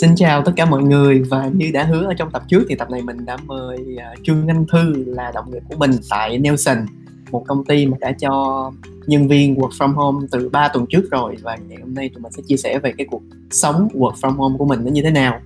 Xin 0.00 0.14
chào 0.16 0.42
tất 0.42 0.52
cả 0.56 0.64
mọi 0.64 0.82
người 0.82 1.22
và 1.22 1.50
như 1.54 1.70
đã 1.72 1.84
hứa 1.84 2.06
ở 2.06 2.14
trong 2.14 2.30
tập 2.30 2.42
trước 2.48 2.64
thì 2.68 2.74
tập 2.74 2.90
này 2.90 3.02
mình 3.02 3.24
đã 3.24 3.36
mời 3.46 3.78
uh, 3.78 4.24
Trương 4.24 4.48
Anh 4.48 4.64
Thư 4.72 5.04
là 5.06 5.32
đồng 5.34 5.50
nghiệp 5.50 5.62
của 5.68 5.76
mình 5.76 5.90
tại 6.10 6.38
Nelson 6.38 6.86
một 7.30 7.44
công 7.48 7.64
ty 7.64 7.86
mà 7.86 7.96
đã 8.00 8.12
cho 8.12 8.72
nhân 9.06 9.28
viên 9.28 9.54
work 9.54 9.70
from 9.70 9.92
home 9.92 10.26
từ 10.30 10.48
3 10.48 10.68
tuần 10.68 10.86
trước 10.86 11.10
rồi 11.10 11.36
và 11.42 11.56
ngày 11.68 11.78
hôm 11.80 11.94
nay 11.94 12.10
tụi 12.14 12.22
mình 12.22 12.32
sẽ 12.32 12.42
chia 12.46 12.56
sẻ 12.56 12.78
về 12.78 12.92
cái 12.98 13.06
cuộc 13.10 13.22
sống 13.50 13.88
work 13.94 14.14
from 14.14 14.32
home 14.32 14.58
của 14.58 14.64
mình 14.64 14.80
nó 14.84 14.90
như 14.90 15.02
thế 15.02 15.10
nào. 15.10 15.40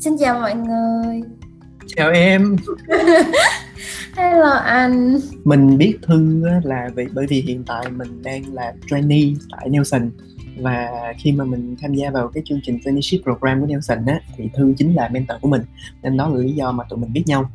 Xin 0.00 0.16
chào 0.18 0.40
mọi 0.40 0.54
người. 0.54 1.22
Chào 1.86 2.10
em. 2.10 2.56
Hello 4.16 4.50
anh. 4.50 5.18
Mình 5.44 5.78
biết 5.78 5.98
Thư 6.02 6.42
là 6.64 6.88
vì 6.94 7.06
bởi 7.12 7.26
vì 7.26 7.40
hiện 7.40 7.64
tại 7.66 7.84
mình 7.96 8.22
đang 8.22 8.54
là 8.54 8.72
trainee 8.90 9.34
tại 9.50 9.68
Nelson 9.68 10.10
và 10.56 10.90
khi 11.18 11.32
mà 11.32 11.44
mình 11.44 11.76
tham 11.80 11.94
gia 11.94 12.10
vào 12.10 12.28
cái 12.28 12.42
chương 12.46 12.60
trình 12.62 12.78
traineeship 12.84 13.22
program 13.22 13.60
của 13.60 13.66
Nelson 13.66 14.06
á 14.06 14.20
thì 14.36 14.48
Thư 14.54 14.74
chính 14.78 14.94
là 14.94 15.08
mentor 15.08 15.40
của 15.40 15.48
mình 15.48 15.62
nên 16.02 16.16
đó 16.16 16.28
là 16.28 16.40
lý 16.40 16.52
do 16.52 16.72
mà 16.72 16.84
tụi 16.84 16.98
mình 16.98 17.12
biết 17.12 17.22
nhau. 17.26 17.50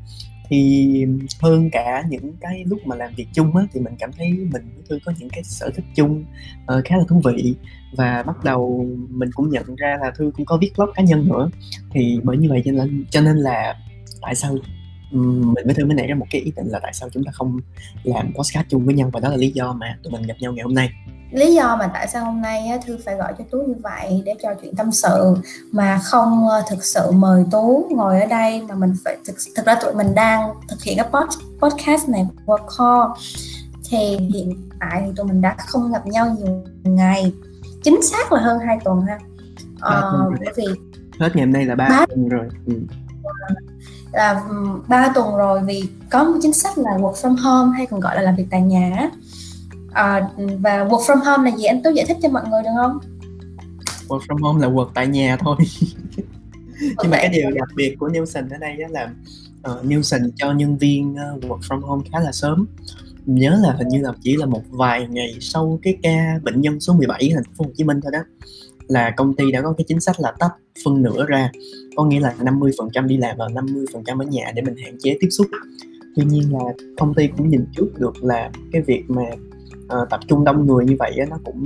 Thì 0.50 1.06
hơn 1.42 1.70
cả 1.72 2.04
những 2.10 2.34
cái 2.42 2.64
lúc 2.66 2.80
mà 2.88 2.96
làm 2.96 3.14
việc 3.16 3.28
chung 3.34 3.56
á 3.56 3.64
thì 3.74 3.80
mình 3.80 3.94
cảm 4.00 4.12
thấy 4.18 4.30
mình 4.30 4.64
với 4.76 4.84
Thư 4.90 5.00
có 5.06 5.14
những 5.20 5.30
cái 5.30 5.44
sở 5.44 5.70
thích 5.76 5.86
chung 5.96 6.26
uh, 6.78 6.86
khá 6.86 6.98
là 6.98 7.04
thú 7.08 7.22
vị. 7.26 7.56
Và 7.96 8.24
bắt 8.24 8.44
đầu 8.44 8.88
mình 9.10 9.30
cũng 9.36 9.50
nhận 9.50 9.76
ra 9.76 9.98
là 10.02 10.12
Thư 10.12 10.32
cũng 10.38 10.46
có 10.46 10.58
viết 10.58 10.72
blog 10.78 10.90
cá 10.96 11.04
nhân 11.04 11.28
nữa. 11.28 11.50
Thì 11.92 12.20
bởi 12.24 12.38
như 12.38 12.50
vậy 12.50 12.62
cho 12.66 12.72
nên 12.72 13.06
cho 13.10 13.22
nên 13.22 13.38
là 13.38 13.76
tại 14.22 14.36
sao 14.36 14.58
mình 15.12 15.76
Thư 15.76 15.86
mới 15.86 15.96
nảy 15.96 16.08
ra 16.08 16.16
một 16.16 16.26
cái 16.32 16.42
ý 16.42 16.52
định 16.56 16.68
là 16.68 16.80
tại 16.84 16.94
sao 16.94 17.10
chúng 17.10 17.24
ta 17.24 17.32
không 17.32 17.60
làm 18.04 18.34
podcast 18.34 18.66
chung 18.70 18.86
với 18.86 18.96
nhau 18.96 19.10
và 19.14 19.20
đó 19.20 19.30
là 19.30 19.36
lý 19.36 19.52
do 19.52 19.74
mà 19.74 19.98
tụi 20.04 20.14
mình 20.14 20.22
gặp 20.22 20.36
nhau 20.40 20.54
ngày 20.54 20.64
hôm 20.64 20.74
nay. 20.74 20.90
Lý 21.32 21.56
do 21.56 21.76
mà 21.76 21.88
tại 21.94 22.08
sao 22.08 22.26
hôm 22.26 22.42
nay 22.42 22.70
thư 22.86 22.98
phải 23.06 23.16
gọi 23.16 23.34
cho 23.38 23.44
tú 23.52 23.58
như 23.68 23.76
vậy 23.84 24.22
để 24.26 24.34
trò 24.44 24.50
chuyện 24.62 24.76
tâm 24.76 24.92
sự 24.92 25.36
mà 25.72 26.00
không 26.04 26.48
ờ, 26.48 26.64
thực 26.70 26.84
sự 26.84 27.12
mời 27.12 27.46
tú 27.52 27.88
ngồi 27.92 28.22
ở 28.22 28.28
đây 28.28 28.62
mà 28.70 28.76
mình 28.76 28.94
phải 29.06 29.18
thực, 29.28 29.36
thực 29.56 29.66
ra 29.66 29.76
tụi 29.76 29.94
mình 29.94 30.16
đang 30.16 30.50
thực 30.70 30.84
hiện 30.84 30.98
cái 30.98 31.08
podcast 31.60 32.10
này 32.10 32.26
qua 32.46 32.58
call. 32.58 33.12
Thì 33.90 34.18
hiện 34.34 34.70
tại 34.80 35.04
thì 35.06 35.12
tụi 35.16 35.26
mình 35.26 35.42
đã 35.42 35.56
không 35.58 35.92
gặp 35.92 36.08
nhau 36.08 36.36
nhiều 36.40 36.64
ngày 36.84 37.34
chính 37.84 38.02
xác 38.04 38.32
là 38.32 38.42
hơn 38.42 38.60
2 38.60 38.78
tuần 38.84 39.02
ha. 39.02 39.20
Ờ, 39.80 40.30
bởi 40.40 40.54
vì 40.56 40.66
hết 41.20 41.36
ngày 41.36 41.46
hôm 41.46 41.54
nay 41.54 41.66
là 41.66 41.76
ba 41.76 42.06
tuần 42.10 42.30
rồi. 42.30 42.48
Ừ. 42.66 42.74
là 44.12 44.44
ba 44.88 45.12
tuần 45.16 45.36
rồi 45.36 45.62
vì 45.66 45.84
có 46.10 46.24
một 46.24 46.40
chính 46.42 46.54
sách 46.54 46.78
là 46.78 46.92
work 46.92 47.14
from 47.14 47.36
home 47.36 47.78
hay 47.78 47.86
còn 47.86 48.00
gọi 48.00 48.16
là 48.16 48.22
làm 48.22 48.36
việc 48.36 48.48
tại 48.52 48.62
nhà 48.62 49.10
à, 49.98 50.30
và 50.60 50.86
work 50.86 51.00
from 51.00 51.24
home 51.24 51.52
là 51.52 51.58
gì? 51.58 51.64
Anh 51.64 51.84
tú 51.84 51.90
giải 51.90 52.06
thích 52.06 52.18
cho 52.22 52.30
mọi 52.30 52.44
người 52.50 52.64
được 52.64 52.70
không? 52.76 53.00
Work 54.08 54.20
from 54.20 54.44
home 54.44 54.62
là 54.62 54.74
work 54.74 54.90
tại 54.94 55.08
nhà 55.08 55.38
thôi. 55.40 55.56
Nhưng 56.80 57.12
mà 57.12 57.18
cái 57.18 57.30
điều 57.30 57.52
đặc 57.52 57.68
biệt 57.76 57.96
của 58.00 58.08
Nielsen 58.08 58.50
ở 58.50 58.58
đây 58.58 58.78
là 58.90 59.10
uh, 59.72 59.86
Nielsen 59.86 60.32
cho 60.36 60.52
nhân 60.52 60.78
viên 60.78 61.16
uh, 61.36 61.44
work 61.44 61.60
from 61.60 61.82
home 61.82 62.04
khá 62.12 62.20
là 62.20 62.32
sớm. 62.32 62.68
Nhớ 63.26 63.60
là 63.64 63.76
hình 63.78 63.88
như 63.88 64.02
là 64.02 64.12
chỉ 64.22 64.36
là 64.36 64.46
một 64.46 64.62
vài 64.70 65.08
ngày 65.10 65.38
sau 65.42 65.80
cái 65.82 65.98
ca 66.04 66.40
bệnh 66.44 66.62
nhân 66.62 66.80
số 66.80 66.94
17 66.94 67.30
ở 67.30 67.36
thành 67.36 67.54
phố 67.58 67.66
Hồ 67.66 67.72
Chí 67.76 67.84
Minh 67.84 68.00
thôi 68.04 68.12
đó 68.12 68.20
là 68.88 69.14
công 69.18 69.36
ty 69.36 69.52
đã 69.52 69.62
có 69.62 69.74
cái 69.78 69.86
chính 69.88 70.00
sách 70.00 70.20
là 70.20 70.34
tách 70.40 70.52
phân 70.86 71.02
nửa 71.02 71.26
ra. 71.28 71.52
Có 71.96 72.06
nghĩa 72.06 72.20
là 72.20 72.36
50% 72.40 73.08
đi 73.08 73.18
làm 73.18 73.38
và 73.38 73.48
50% 73.48 74.20
ở 74.20 74.26
nhà 74.26 74.52
để 74.56 74.62
mình 74.62 74.76
hạn 74.84 74.98
chế 75.00 75.18
tiếp 75.20 75.30
xúc. 75.32 75.48
Tuy 76.16 76.24
nhiên 76.26 76.54
là 76.54 76.60
công 76.98 77.14
ty 77.14 77.28
cũng 77.38 77.50
nhìn 77.50 77.66
trước 77.78 77.90
được 77.98 78.24
là 78.24 78.52
cái 78.72 78.82
việc 78.82 79.04
mà 79.08 79.24
uh, 80.02 80.10
tập 80.10 80.20
trung 80.28 80.44
đông 80.44 80.68
người 80.68 80.86
như 80.86 80.96
vậy 81.00 81.16
á, 81.20 81.26
nó 81.30 81.38
cũng 81.44 81.64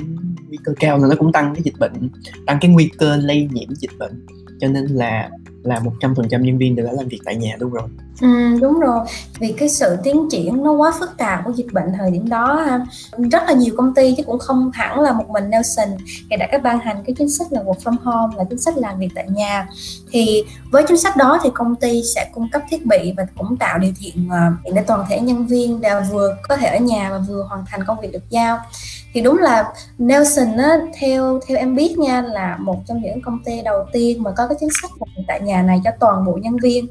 nguy 0.48 0.58
cơ 0.64 0.74
cao 0.80 0.98
là 0.98 1.08
nó 1.08 1.16
cũng 1.20 1.32
tăng 1.32 1.56
cái 1.56 1.64
dịch 1.64 1.80
bệnh 1.80 2.10
tăng 2.46 2.58
cái 2.62 2.72
nguy 2.72 2.90
cơ 2.98 3.16
lây 3.16 3.50
nhiễm 3.52 3.70
dịch 3.76 3.92
bệnh 4.00 4.26
cho 4.62 4.68
nên 4.68 4.86
là 4.86 5.30
là 5.64 5.80
một 5.80 5.92
trăm 6.00 6.16
phần 6.16 6.30
trăm 6.30 6.42
nhân 6.42 6.58
viên 6.58 6.76
đều 6.76 6.86
đã 6.86 6.92
làm 6.92 7.08
việc 7.08 7.20
tại 7.26 7.36
nhà 7.36 7.56
luôn 7.60 7.72
rồi. 7.72 7.84
Ừ, 8.22 8.60
đúng 8.62 8.80
rồi. 8.80 9.00
Vì 9.40 9.52
cái 9.58 9.70
sự 9.70 9.98
tiến 10.04 10.28
triển 10.32 10.64
nó 10.64 10.72
quá 10.72 10.94
phức 11.00 11.18
tạp 11.18 11.42
của 11.46 11.52
dịch 11.52 11.68
bệnh 11.74 11.94
thời 11.98 12.12
điểm 12.12 12.30
đó 12.30 12.68
rất 13.32 13.44
là 13.48 13.54
nhiều 13.54 13.74
công 13.78 13.94
ty 13.94 14.16
chứ 14.18 14.24
cũng 14.24 14.40
không 14.40 14.72
hẳn 14.74 15.00
là 15.00 15.14
một 15.14 15.30
mình 15.30 15.50
Nelson 15.50 15.88
thì 16.30 16.38
đã 16.38 16.48
các 16.52 16.64
ban 16.64 16.80
hành 16.80 17.04
cái 17.06 17.16
chính 17.18 17.30
sách 17.30 17.48
là 17.52 17.62
work 17.62 17.78
from 17.84 17.96
home 18.04 18.38
là 18.38 18.44
chính 18.50 18.60
sách 18.60 18.78
làm 18.78 19.00
việc 19.00 19.10
tại 19.16 19.28
nhà. 19.30 19.68
Thì 20.12 20.44
với 20.72 20.84
chính 20.88 20.98
sách 20.98 21.18
đó 21.18 21.40
thì 21.44 21.50
công 21.54 21.76
ty 21.76 22.02
sẽ 22.16 22.30
cung 22.34 22.50
cấp 22.52 22.62
thiết 22.70 22.86
bị 22.86 23.14
và 23.18 23.26
cũng 23.38 23.58
tạo 23.58 23.80
điều 23.80 23.92
kiện 24.00 24.30
ờ, 24.30 24.52
để 24.74 24.84
toàn 24.88 25.06
thể 25.10 25.20
nhân 25.20 25.48
viên 25.48 25.82
đều 25.82 26.02
vừa 26.12 26.36
có 26.50 26.58
thể 26.58 26.68
ở 26.68 26.80
nhà 26.80 27.10
và 27.12 27.18
vừa 27.18 27.44
hoàn 27.50 27.66
thành 27.68 27.86
công 27.86 28.02
việc 28.02 28.12
được 28.12 28.30
giao 28.30 28.60
thì 29.14 29.22
đúng 29.22 29.38
là 29.38 29.74
Nelson 29.98 30.58
á, 30.58 30.78
theo 31.00 31.40
theo 31.48 31.58
em 31.58 31.76
biết 31.76 31.98
nha 31.98 32.22
là 32.22 32.58
một 32.60 32.78
trong 32.88 33.02
những 33.02 33.22
công 33.22 33.44
ty 33.46 33.62
đầu 33.62 33.86
tiên 33.94 34.24
mà 34.24 34.32
có 34.38 34.48
cái 34.48 34.58
chính 34.60 34.70
sách 34.82 34.92
tại 35.28 35.42
nhà 35.42 35.62
này 35.62 35.82
cho 35.84 35.92
toàn 36.00 36.26
bộ 36.26 36.38
nhân 36.42 36.58
viên. 36.64 36.88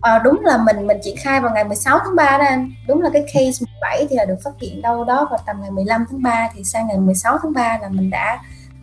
À, 0.00 0.20
đúng 0.24 0.40
là 0.44 0.58
mình 0.58 0.86
mình 0.86 0.96
triển 1.02 1.16
khai 1.16 1.40
vào 1.40 1.54
ngày 1.54 1.64
16 1.64 1.98
tháng 2.04 2.16
3 2.16 2.38
đó 2.38 2.44
anh. 2.44 2.72
Đúng 2.88 3.02
là 3.02 3.10
cái 3.12 3.22
case 3.34 3.66
17 3.66 4.06
thì 4.10 4.16
là 4.16 4.24
được 4.24 4.38
phát 4.44 4.50
hiện 4.60 4.82
đâu 4.82 5.04
đó 5.04 5.26
vào 5.30 5.40
tầm 5.46 5.56
ngày 5.60 5.70
15 5.70 6.04
tháng 6.10 6.22
3 6.22 6.48
thì 6.54 6.64
sang 6.64 6.86
ngày 6.86 6.98
16 6.98 7.38
tháng 7.42 7.52
3 7.52 7.78
là 7.82 7.88
mình 7.88 8.10
đã 8.10 8.42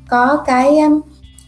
có 0.10 0.44
cái 0.46 0.80
um, 0.80 1.02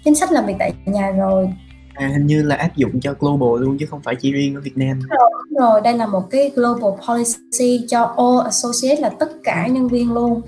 chính 0.05 0.15
sách 0.15 0.31
làm 0.31 0.45
việc 0.45 0.55
tại 0.59 0.73
nhà 0.85 1.11
rồi. 1.11 1.49
À, 1.93 2.09
hình 2.13 2.27
như 2.27 2.43
là 2.43 2.55
áp 2.55 2.75
dụng 2.75 2.99
cho 3.01 3.13
global 3.19 3.63
luôn 3.63 3.77
chứ 3.79 3.85
không 3.89 4.01
phải 4.03 4.15
chỉ 4.15 4.31
riêng 4.31 4.55
ở 4.55 4.61
Việt 4.61 4.77
Nam. 4.77 4.99
Rồi, 5.09 5.29
rồi, 5.59 5.81
đây 5.81 5.97
là 5.97 6.05
một 6.05 6.29
cái 6.29 6.51
global 6.55 6.91
policy 7.07 7.85
cho 7.89 8.03
all 8.03 8.45
associate 8.45 9.01
là 9.01 9.09
tất 9.09 9.29
cả 9.43 9.67
nhân 9.67 9.87
viên 9.87 10.13
luôn 10.13 10.41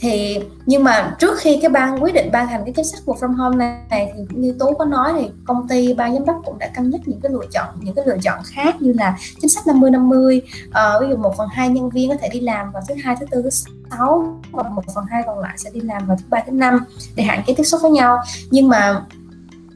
thì 0.00 0.38
nhưng 0.66 0.84
mà 0.84 1.16
trước 1.18 1.38
khi 1.38 1.58
cái 1.62 1.70
ban 1.70 2.02
quyết 2.02 2.14
định 2.14 2.30
ban 2.32 2.46
hành 2.46 2.62
cái 2.64 2.72
chính 2.76 2.84
sách 2.84 3.00
work 3.06 3.16
from 3.16 3.34
home 3.34 3.56
này 3.56 4.12
thì 4.16 4.22
như 4.30 4.56
tú 4.58 4.74
có 4.74 4.84
nói 4.84 5.12
thì 5.16 5.30
công 5.46 5.68
ty 5.68 5.94
ban 5.94 6.14
giám 6.14 6.24
đốc 6.24 6.42
cũng 6.44 6.58
đã 6.58 6.70
cân 6.74 6.90
nhắc 6.90 7.00
những 7.04 7.20
cái 7.20 7.32
lựa 7.32 7.46
chọn 7.52 7.68
những 7.80 7.94
cái 7.94 8.04
lựa 8.06 8.18
chọn 8.22 8.38
khác 8.44 8.82
như 8.82 8.92
là 8.92 9.16
chính 9.40 9.50
sách 9.50 9.66
50 9.66 9.90
50 9.90 10.42
uh, 10.68 10.74
ví 11.00 11.06
dụ 11.10 11.16
một 11.16 11.36
phần 11.36 11.48
hai 11.52 11.68
nhân 11.68 11.90
viên 11.90 12.08
có 12.08 12.16
thể 12.20 12.28
đi 12.28 12.40
làm 12.40 12.72
vào 12.72 12.82
thứ 12.88 12.94
hai 13.04 13.16
thứ 13.20 13.26
tư 13.30 13.42
thứ 13.42 13.50
sáu 13.90 14.40
và 14.50 14.62
một 14.62 14.82
phần 14.94 15.04
hai 15.10 15.22
còn 15.26 15.38
lại 15.38 15.58
sẽ 15.58 15.70
đi 15.70 15.80
làm 15.80 16.06
vào 16.06 16.16
thứ 16.16 16.24
ba 16.30 16.42
thứ 16.46 16.52
năm 16.52 16.84
để 17.14 17.24
hạn 17.24 17.42
chế 17.46 17.54
tiếp 17.56 17.64
xúc 17.64 17.80
với 17.82 17.90
nhau. 17.90 18.18
Nhưng 18.50 18.68
mà 18.68 19.02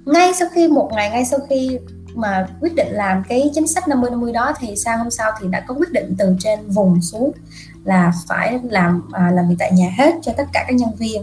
ngay 0.05 0.33
sau 0.35 0.49
khi 0.53 0.69
một 0.69 0.91
ngày 0.95 1.11
ngay 1.11 1.25
sau 1.25 1.39
khi 1.49 1.79
mà 2.15 2.47
quyết 2.61 2.75
định 2.75 2.89
làm 2.91 3.23
cái 3.29 3.51
chính 3.55 3.67
sách 3.67 3.89
50 3.89 4.11
50 4.11 4.33
đó 4.33 4.53
thì 4.59 4.77
sang 4.77 4.99
hôm 4.99 5.11
sau 5.11 5.33
thì 5.41 5.49
đã 5.49 5.61
có 5.61 5.75
quyết 5.75 5.93
định 5.93 6.15
từ 6.19 6.37
trên 6.39 6.69
vùng 6.69 7.01
xuống 7.03 7.33
là 7.84 8.12
phải 8.28 8.61
làm 8.62 9.03
à, 9.12 9.31
làm 9.31 9.49
việc 9.49 9.56
tại 9.59 9.72
nhà 9.72 9.91
hết 9.99 10.15
cho 10.22 10.33
tất 10.37 10.45
cả 10.53 10.65
các 10.69 10.75
nhân 10.77 10.91
viên. 10.99 11.22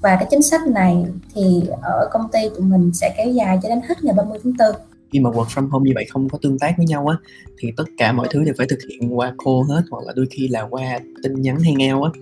Và 0.00 0.16
cái 0.16 0.26
chính 0.30 0.42
sách 0.42 0.66
này 0.66 1.04
thì 1.34 1.62
ở 1.82 2.08
công 2.12 2.28
ty 2.32 2.48
tụi 2.48 2.60
mình 2.60 2.90
sẽ 2.94 3.14
kéo 3.16 3.28
dài 3.28 3.58
cho 3.62 3.68
đến 3.68 3.80
hết 3.88 4.04
ngày 4.04 4.14
30 4.14 4.38
tháng 4.44 4.52
4 4.58 4.82
khi 5.12 5.20
mà 5.20 5.30
work 5.30 5.44
from 5.44 5.68
home 5.70 5.88
như 5.88 5.92
vậy 5.94 6.06
không 6.10 6.28
có 6.28 6.38
tương 6.42 6.58
tác 6.58 6.74
với 6.76 6.86
nhau 6.86 7.06
á 7.06 7.16
thì 7.58 7.72
tất 7.76 7.84
cả 7.98 8.12
mọi 8.12 8.28
thứ 8.30 8.44
đều 8.44 8.54
phải 8.58 8.66
thực 8.70 8.78
hiện 8.90 9.18
qua 9.18 9.34
call 9.44 9.76
hết 9.76 9.82
hoặc 9.90 10.04
là 10.06 10.12
đôi 10.16 10.26
khi 10.30 10.48
là 10.48 10.62
qua 10.70 10.98
tin 11.22 11.42
nhắn 11.42 11.58
hay 11.60 11.74
hangout 11.78 12.12
á. 12.14 12.20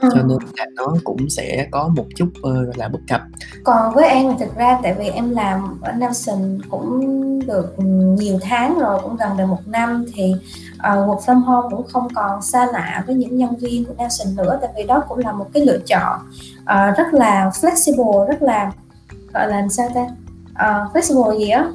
Ừ. 0.00 0.08
cho 0.14 0.22
nên 0.22 0.38
là 0.56 0.66
nó 0.76 0.96
cũng 1.04 1.30
sẽ 1.30 1.68
có 1.70 1.88
một 1.88 2.06
chút 2.16 2.28
uh, 2.28 2.42
gọi 2.42 2.74
là 2.76 2.88
bất 2.88 2.98
cập. 3.08 3.20
Còn 3.64 3.94
với 3.94 4.08
em 4.08 4.26
thì 4.28 4.44
thực 4.44 4.56
ra 4.56 4.78
tại 4.82 4.94
vì 4.98 5.08
em 5.08 5.30
làm 5.30 5.80
ở 5.80 5.92
Nelson 5.92 6.58
cũng 6.70 7.00
được 7.48 7.74
nhiều 8.18 8.38
tháng 8.42 8.78
rồi 8.78 9.00
cũng 9.02 9.16
gần 9.16 9.36
được 9.36 9.46
một 9.46 9.66
năm 9.66 10.04
thì 10.14 10.34
uh, 10.74 10.82
work 10.82 11.18
from 11.18 11.40
home 11.40 11.68
cũng 11.70 11.86
không 11.92 12.08
còn 12.14 12.42
xa 12.42 12.66
lạ 12.72 13.04
với 13.06 13.14
những 13.14 13.38
nhân 13.38 13.56
viên 13.56 13.84
của 13.84 13.94
Nelson 13.98 14.36
nữa. 14.36 14.58
Tại 14.60 14.70
vì 14.76 14.84
đó 14.86 15.02
cũng 15.08 15.18
là 15.18 15.32
một 15.32 15.46
cái 15.54 15.66
lựa 15.66 15.78
chọn 15.78 16.18
uh, 16.60 16.98
rất 16.98 17.14
là 17.14 17.50
flexible 17.60 18.26
rất 18.26 18.42
là 18.42 18.72
gọi 19.34 19.48
là 19.48 19.68
sao 19.70 19.88
ta? 19.94 20.02
Uh, 20.50 20.96
flexible 20.96 21.38
gì 21.38 21.48
á? 21.48 21.68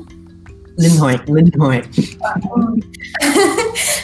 Linh 0.76 0.98
hoạt 1.00 1.30
linh 1.30 1.50
hoạt. 1.60 1.84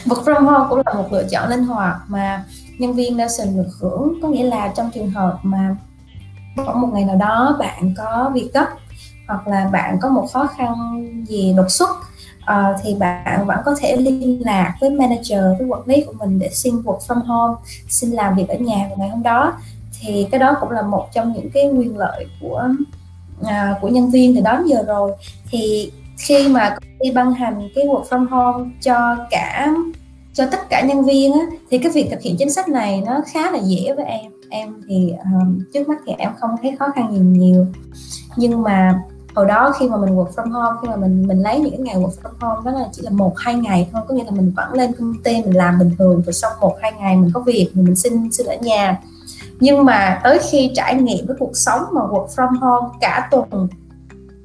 Work 0.06 0.24
from 0.24 0.46
home 0.46 0.66
cũng 0.69 0.81
là 0.86 0.94
một 0.94 1.07
lựa 1.12 1.24
chọn 1.31 1.50
linh 1.50 1.63
hoạt 1.63 1.96
mà 2.07 2.44
nhân 2.80 2.94
viên 2.94 3.18
Nelson 3.18 3.47
được 3.57 3.69
hưởng. 3.80 4.19
Có 4.22 4.28
nghĩa 4.28 4.44
là 4.44 4.74
trong 4.75 4.91
trường 4.94 5.12
hợp 5.12 5.40
mà 5.44 5.75
có 6.57 6.74
một 6.74 6.90
ngày 6.94 7.06
nào 7.06 7.15
đó 7.15 7.56
bạn 7.60 7.94
có 7.98 8.31
việc 8.33 8.50
gấp 8.54 8.68
hoặc 9.30 9.48
là 9.48 9.70
bạn 9.72 9.98
có 10.02 10.10
một 10.10 10.28
khó 10.34 10.48
khăn 10.48 10.76
gì 11.28 11.54
đột 11.58 11.70
xuất 11.70 11.90
uh, 11.90 12.80
thì 12.84 12.96
bạn 12.96 13.46
vẫn 13.46 13.58
có 13.66 13.76
thể 13.80 13.96
liên 13.96 14.42
lạc 14.46 14.76
với 14.81 14.90
manager 14.90 15.42
với 15.60 15.68
quản 15.68 15.81
lý 15.86 16.04
của 16.04 16.14
mình 16.20 16.40
để 16.40 16.50
xin 16.54 16.76
work 16.76 17.00
from 17.00 17.24
home 17.26 17.56
xin 17.90 18.12
làm 18.12 18.36
việc 18.36 18.48
ở 18.48 18.56
nhà 18.56 18.86
vào 18.90 18.98
ngày 18.98 19.10
hôm 19.10 19.24
đó. 19.24 19.54
Thì 20.00 20.28
cái 20.31 20.40
đó 20.40 20.58
cũng 20.62 20.72
là 20.72 20.81
một 20.81 21.08
trong 21.14 21.34
những 21.34 21.50
cái 21.54 21.70
quyền 21.78 21.98
lợi 21.98 22.26
của 22.42 22.70
uh, 23.42 23.81
của 23.81 23.88
nhân 23.88 24.10
viên 24.10 24.36
thì 24.36 24.42
đó 24.42 24.64
giờ 24.66 24.84
rồi. 24.88 25.12
Thì 25.52 25.92
khi 26.18 26.48
mà 26.48 26.70
công 26.70 26.98
ty 27.00 27.12
ban 27.12 27.34
hành 27.34 27.70
cái 27.75 27.86
work 27.86 28.04
from 28.04 28.28
home 28.28 28.70
cho 28.82 29.16
cả 29.30 29.74
cho 30.34 30.46
tất 30.52 30.70
cả 30.70 30.82
nhân 30.82 31.04
viên 31.04 31.34
á, 31.34 31.40
thì 31.72 31.78
cái 31.78 31.92
việc 31.92 32.08
thực 32.12 32.22
hiện 32.22 32.36
chính 32.40 32.50
sách 32.50 32.70
này 32.70 33.04
nó 33.06 33.22
khá 33.34 33.52
là 33.52 33.60
dễ 33.64 33.94
với 33.96 34.06
em. 34.06 34.32
Em 34.50 34.82
thì 34.90 35.14
um, 35.24 35.60
trước 35.74 35.90
mắt 35.90 35.98
thì 36.06 36.14
em 36.18 36.32
không 36.40 36.50
thấy 36.62 36.75
khó 36.80 36.86
khăn 36.96 37.12
gì 37.12 37.20
nhiều. 37.20 37.66
Nhưng 38.36 38.62
mà 38.62 39.00
hồi 39.39 39.47
đó 39.47 39.74
khi 39.80 39.89
mà 39.89 39.97
mình 39.97 40.15
work 40.15 40.31
from 40.36 40.51
home, 40.51 40.77
khi 40.81 40.88
mà 40.88 40.95
mình 40.95 41.27
mình 41.27 41.41
lấy 41.41 41.59
những 41.59 41.71
cái 41.71 41.80
ngày 41.80 41.95
work 41.95 42.09
from 42.24 42.31
home 42.39 42.71
đó 42.71 42.80
là 42.80 42.86
chỉ 42.91 43.01
là 43.01 43.09
một, 43.09 43.33
hai 43.38 43.56
ngày 43.56 43.89
thôi. 43.91 44.01
Có 44.07 44.13
nghĩa 44.15 44.24
là 44.24 44.31
mình 44.31 44.53
vẫn 44.56 44.74
lên 44.74 44.94
công 44.94 45.13
ty, 45.24 45.41
mình 45.41 45.56
làm 45.56 45.80
bình 45.80 45.91
thường 46.00 46.21
rồi 46.25 46.33
xong 46.33 46.53
một, 46.62 46.75
hai 46.81 46.91
ngày 47.00 47.15
mình 47.15 47.31
có 47.33 47.39
việc 47.39 47.71
thì 47.75 47.81
mình 47.81 47.95
xin 47.95 48.31
xin 48.31 48.47
ở 48.47 48.56
nhà. 48.56 49.01
Nhưng 49.59 49.86
mà 49.86 50.19
tới 50.24 50.39
khi 50.50 50.71
trải 50.75 50.95
nghiệm 50.95 51.25
với 51.27 51.36
cuộc 51.39 51.51
sống 51.53 51.81
mà 51.91 52.01
work 52.01 52.27
from 52.27 52.59
home 52.59 52.88
cả 53.01 53.27
tuần, 53.31 53.68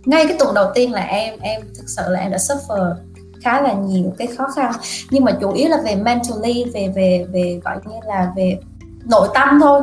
ngay 0.05 0.27
cái 0.29 0.37
tuần 0.39 0.55
đầu 0.55 0.71
tiên 0.75 0.93
là 0.93 1.03
em 1.03 1.35
em 1.41 1.61
thực 1.79 1.89
sự 1.89 2.03
là 2.09 2.21
em 2.21 2.31
đã 2.31 2.39
suffer 2.39 2.95
khá 3.43 3.61
là 3.61 3.73
nhiều 3.73 4.13
cái 4.19 4.27
khó 4.27 4.47
khăn. 4.57 4.73
Nhưng 5.11 5.25
mà 5.25 5.33
chủ 5.41 5.53
yếu 5.53 5.69
là 5.69 5.81
về 5.85 5.97
mentally, 5.97 6.65
về 6.75 6.89
về 6.89 7.27
về 7.33 7.61
gọi 7.65 7.77
như 7.87 7.97
là 8.07 8.33
về 8.37 8.59
nội 9.05 9.29
tâm 9.35 9.59
thôi 9.63 9.83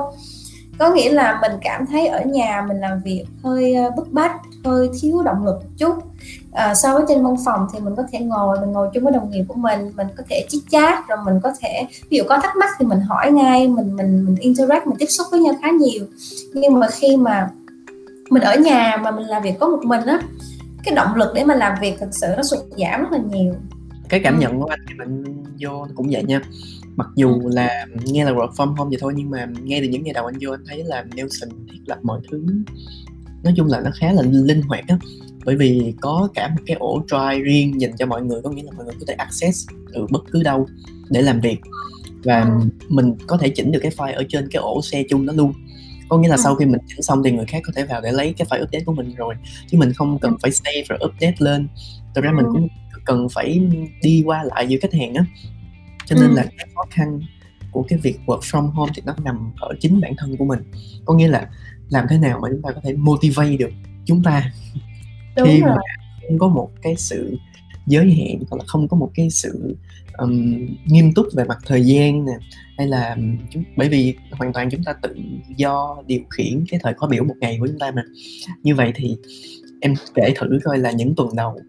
có 0.82 0.94
nghĩa 0.94 1.12
là 1.12 1.40
mình 1.42 1.52
cảm 1.62 1.86
thấy 1.86 2.08
ở 2.08 2.24
nhà 2.26 2.66
mình 2.68 2.78
làm 2.78 3.00
việc 3.04 3.26
hơi 3.44 3.74
ờ, 3.74 3.92
bức 3.98 4.12
bách 4.12 4.36
hơi 4.66 4.90
thiếu 5.02 5.24
động 5.24 5.46
lực 5.46 5.54
một 5.54 5.70
chút. 5.78 5.96
À, 6.52 6.76
so 6.76 6.94
với 6.94 7.04
trên 7.08 7.24
văn 7.24 7.36
phòng 7.46 7.68
thì 7.74 7.80
mình 7.80 7.96
có 7.96 8.04
thể 8.12 8.20
ngồi 8.20 8.60
mình 8.60 8.72
ngồi 8.72 8.90
chung 8.94 9.04
với 9.04 9.14
đồng 9.14 9.32
nghiệp 9.32 9.44
của 9.48 9.56
mình 9.56 9.92
mình 9.96 10.08
có 10.18 10.24
thể 10.30 10.46
chit 10.50 10.62
chat 10.70 11.08
rồi 11.08 11.18
mình 11.26 11.40
có 11.44 11.52
thể 11.62 11.88
ví 12.10 12.18
dụ 12.18 12.24
có 12.30 12.40
thắc 12.44 12.56
mắc 12.56 12.70
thì 12.80 12.86
mình 12.86 13.00
hỏi 13.00 13.32
ngay 13.32 13.68
mình 13.68 13.96
mình 13.96 14.26
mình 14.26 14.36
interact 14.36 14.88
mình 14.88 14.98
tiếp 15.00 15.06
xúc 15.06 15.28
với 15.32 15.40
nhau 15.40 15.54
khá 15.62 15.70
nhiều. 15.72 16.06
Nhưng 16.54 16.80
mà 16.80 16.88
khi 16.92 17.18
mà 17.18 17.50
mình 18.30 18.44
ở 18.44 18.56
nhà 18.56 18.98
mà 19.02 19.12
mình 19.12 19.26
làm 19.26 19.42
việc 19.42 19.60
có 19.60 19.68
một 19.68 19.80
mình 19.84 20.06
á 20.06 20.22
cái 20.84 20.96
động 20.96 21.16
lực 21.16 21.32
để 21.36 21.44
mà 21.44 21.56
làm 21.56 21.78
việc 21.82 22.00
thực 22.00 22.10
sự 22.12 22.28
nó 22.38 22.44
sụt 22.44 22.60
giảm 22.78 23.02
rất 23.02 23.12
là 23.12 23.20
nhiều. 23.32 23.54
Cái 24.10 24.20
cảm 24.24 24.40
nhận 24.40 24.60
của 24.60 24.68
anh 24.70 24.80
thì 24.90 24.94
mình 24.94 25.44
vô 25.60 25.88
cũng 25.96 26.08
vậy 26.12 26.24
nha 26.24 26.42
mặc 26.96 27.08
dù 27.16 27.42
ừ. 27.44 27.50
là 27.54 27.86
nghe 28.06 28.26
là 28.26 28.32
work 28.32 28.52
from 28.52 28.76
home 28.76 28.90
vậy 28.90 28.98
thôi 29.02 29.14
nhưng 29.16 29.30
mà 29.30 29.48
ngay 29.64 29.82
từ 29.82 29.88
những 29.88 30.04
ngày 30.04 30.14
đầu 30.14 30.26
anh 30.26 30.36
vô 30.42 30.52
anh 30.52 30.64
thấy 30.68 30.84
là 30.84 31.06
Nelson 31.16 31.50
thiết 31.72 31.80
lập 31.86 32.00
mọi 32.04 32.20
thứ 32.32 32.46
nói 33.44 33.54
chung 33.58 33.68
là 33.68 33.82
nó 33.82 33.92
khá 34.00 34.12
là 34.12 34.22
linh 34.32 34.62
hoạt 34.62 34.88
á. 34.88 34.98
Bởi 35.46 35.56
vì 35.56 35.94
có 36.02 36.28
cả 36.34 36.48
một 36.48 36.64
cái 36.66 36.78
ổ 36.80 37.04
drive 37.08 37.40
riêng 37.40 37.82
dành 37.82 37.92
cho 37.98 38.06
mọi 38.06 38.22
người 38.22 38.42
có 38.42 38.50
nghĩa 38.50 38.64
là 38.64 38.72
mọi 38.72 38.86
người 38.86 38.96
có 39.00 39.06
thể 39.08 39.14
access 39.14 39.68
từ 39.94 40.08
bất 40.10 40.24
cứ 40.32 40.44
đâu 40.44 40.68
để 41.10 41.22
làm 41.22 41.42
việc. 41.42 41.58
Và 42.24 42.42
ừ. 42.42 42.50
mình 42.90 43.16
có 43.28 43.38
thể 43.38 43.50
chỉnh 43.50 43.72
được 43.72 43.80
cái 43.82 43.92
file 43.92 44.16
ở 44.16 44.24
trên 44.30 44.50
cái 44.52 44.62
ổ 44.62 44.82
xe 44.82 45.04
chung 45.10 45.26
đó 45.26 45.34
luôn. 45.34 45.54
Có 46.10 46.18
nghĩa 46.18 46.28
là 46.28 46.36
ừ. 46.36 46.42
sau 46.44 46.56
khi 46.56 46.66
mình 46.66 46.82
chỉnh 46.88 47.02
xong 47.02 47.24
thì 47.24 47.32
người 47.32 47.46
khác 47.46 47.62
có 47.66 47.74
thể 47.76 47.84
vào 47.84 48.02
để 48.02 48.12
lấy 48.12 48.34
cái 48.38 48.48
file 48.50 48.64
update 48.64 48.84
của 48.84 48.94
mình 48.94 49.16
rồi 49.16 49.36
chứ 49.68 49.78
mình 49.78 49.94
không 49.94 50.20
cần 50.20 50.38
phải 50.42 50.52
save 50.52 50.84
rồi 50.90 51.00
update 51.06 51.36
lên. 51.40 51.68
Thực 52.16 52.24
ra 52.24 52.32
mình 52.32 52.46
cũng 52.54 52.68
cần 53.06 53.28
phải 53.30 53.62
đi 54.02 54.24
qua 54.26 54.44
lại 54.44 54.68
giữa 54.68 54.78
khách 54.82 54.94
hàng 54.94 55.14
á 55.14 55.26
cho 56.06 56.16
nên 56.16 56.30
ừ. 56.30 56.36
là 56.36 56.46
cái 56.58 56.68
khó 56.76 56.86
khăn 56.92 57.22
của 57.72 57.86
cái 57.90 58.00
việc 58.00 58.20
work 58.26 58.40
from 58.40 58.68
home 58.72 58.92
thì 58.96 59.02
nó 59.06 59.16
nằm 59.24 59.52
ở 59.60 59.74
chính 59.80 60.02
bản 60.02 60.14
thân 60.18 60.38
của 60.38 60.46
mình 60.46 60.60
có 61.06 61.14
nghĩa 61.14 61.28
là 61.28 61.50
làm 61.90 62.06
thế 62.10 62.18
nào 62.18 62.40
mà 62.42 62.50
chúng 62.52 62.62
ta 62.62 62.72
có 62.72 62.82
thể 62.84 62.94
motivate 62.94 63.58
được 63.58 63.72
chúng 64.06 64.24
ta 64.24 64.52
Đúng 65.38 65.48
khi 65.48 65.62
rồi. 65.62 65.70
mà 65.70 65.78
không 66.28 66.40
có 66.40 66.48
một 66.48 66.70
cái 66.82 66.96
sự 66.96 67.38
giới 67.88 68.12
hạn 68.12 68.44
hoặc 68.50 68.58
là 68.58 68.64
không 68.68 68.88
có 68.88 68.98
một 68.98 69.12
cái 69.16 69.30
sự 69.30 69.76
um, 70.18 70.68
nghiêm 70.86 71.14
túc 71.14 71.26
về 71.34 71.44
mặt 71.44 71.58
thời 71.66 71.86
gian 71.86 72.26
nè 72.26 72.32
hay 72.78 72.88
là 72.88 73.18
chúng 73.50 73.64
bởi 73.76 73.90
vì 73.90 74.16
hoàn 74.32 74.54
toàn 74.54 74.70
chúng 74.70 74.84
ta 74.84 74.94
tự 74.94 75.16
do 75.56 76.04
điều 76.08 76.22
khiển 76.30 76.66
cái 76.70 76.80
thời 76.84 76.94
khóa 76.94 77.10
biểu 77.10 77.24
một 77.24 77.36
ngày 77.40 77.58
của 77.60 77.68
chúng 77.68 77.80
ta 77.80 77.92
mà 77.92 78.04
như 78.64 78.76
vậy 78.76 78.92
thì 78.96 79.18
em 79.82 79.94
kể 80.16 80.34
thử 80.36 80.60
coi 80.64 80.78
là 80.78 80.92
những 80.92 81.16
tuần 81.16 81.36
đầu 81.36 81.60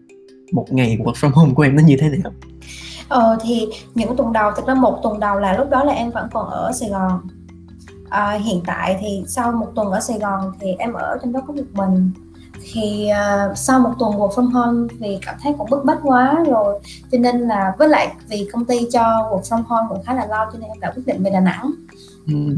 một 0.51 0.67
ngày 0.71 0.97
work 0.97 1.13
from 1.13 1.29
home 1.29 1.53
của 1.53 1.63
em 1.63 1.75
nó 1.75 1.83
như 1.83 1.97
thế 1.99 2.09
nào 2.09 2.33
Ờ 3.13 3.37
thì 3.41 3.67
những 3.95 4.15
tuần 4.15 4.33
đầu 4.33 4.51
thực 4.55 4.67
ra 4.67 4.73
một 4.73 4.99
tuần 5.03 5.19
đầu 5.19 5.39
là 5.39 5.57
lúc 5.57 5.69
đó 5.69 5.83
là 5.83 5.93
em 5.93 6.11
vẫn 6.11 6.27
còn 6.33 6.49
ở 6.49 6.71
Sài 6.71 6.89
Gòn. 6.89 7.21
À, 8.09 8.31
hiện 8.31 8.61
tại 8.65 8.97
thì 8.99 9.23
sau 9.27 9.51
một 9.51 9.67
tuần 9.75 9.91
ở 9.91 9.99
Sài 9.99 10.19
Gòn 10.19 10.51
thì 10.59 10.67
em 10.79 10.93
ở 10.93 11.17
trong 11.21 11.33
đó 11.33 11.41
có 11.47 11.53
một 11.53 11.63
mình 11.73 12.11
thì 12.73 13.09
uh, 13.11 13.57
sau 13.57 13.79
một 13.79 13.89
tuần 13.99 14.11
work 14.11 14.29
from 14.29 14.51
home 14.51 14.93
vì 14.99 15.19
cảm 15.25 15.35
thấy 15.43 15.53
cũng 15.57 15.69
bức 15.69 15.85
bách 15.85 15.99
quá 16.03 16.43
rồi 16.47 16.79
cho 17.11 17.17
nên 17.17 17.41
là 17.41 17.73
với 17.77 17.89
lại 17.89 18.15
vì 18.27 18.49
công 18.53 18.65
ty 18.65 18.87
cho 18.91 19.01
work 19.01 19.41
from 19.41 19.63
home 19.63 19.87
cũng 19.89 20.03
khá 20.05 20.13
là 20.13 20.25
lâu 20.25 20.45
cho 20.53 20.59
nên 20.59 20.69
em 20.69 20.79
đã 20.79 20.91
quyết 20.95 21.03
định 21.05 21.23
về 21.23 21.29
Đà 21.29 21.39
Nẵng 21.39 21.71
ừ. 22.27 22.55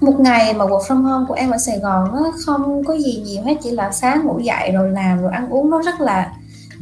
một 0.00 0.20
ngày 0.20 0.54
mà 0.54 0.64
work 0.64 0.80
from 0.80 1.02
home 1.02 1.24
của 1.28 1.34
em 1.34 1.50
ở 1.50 1.58
Sài 1.58 1.78
Gòn 1.78 2.08
nó 2.12 2.32
không 2.46 2.84
có 2.84 2.96
gì 2.96 3.22
nhiều 3.26 3.42
hết 3.42 3.56
chỉ 3.62 3.70
là 3.70 3.92
sáng 3.92 4.26
ngủ 4.26 4.38
dậy 4.38 4.70
rồi 4.72 4.90
làm 4.90 5.22
rồi 5.22 5.32
ăn 5.32 5.48
uống 5.50 5.70
nó 5.70 5.82
rất 5.82 6.00
là 6.00 6.32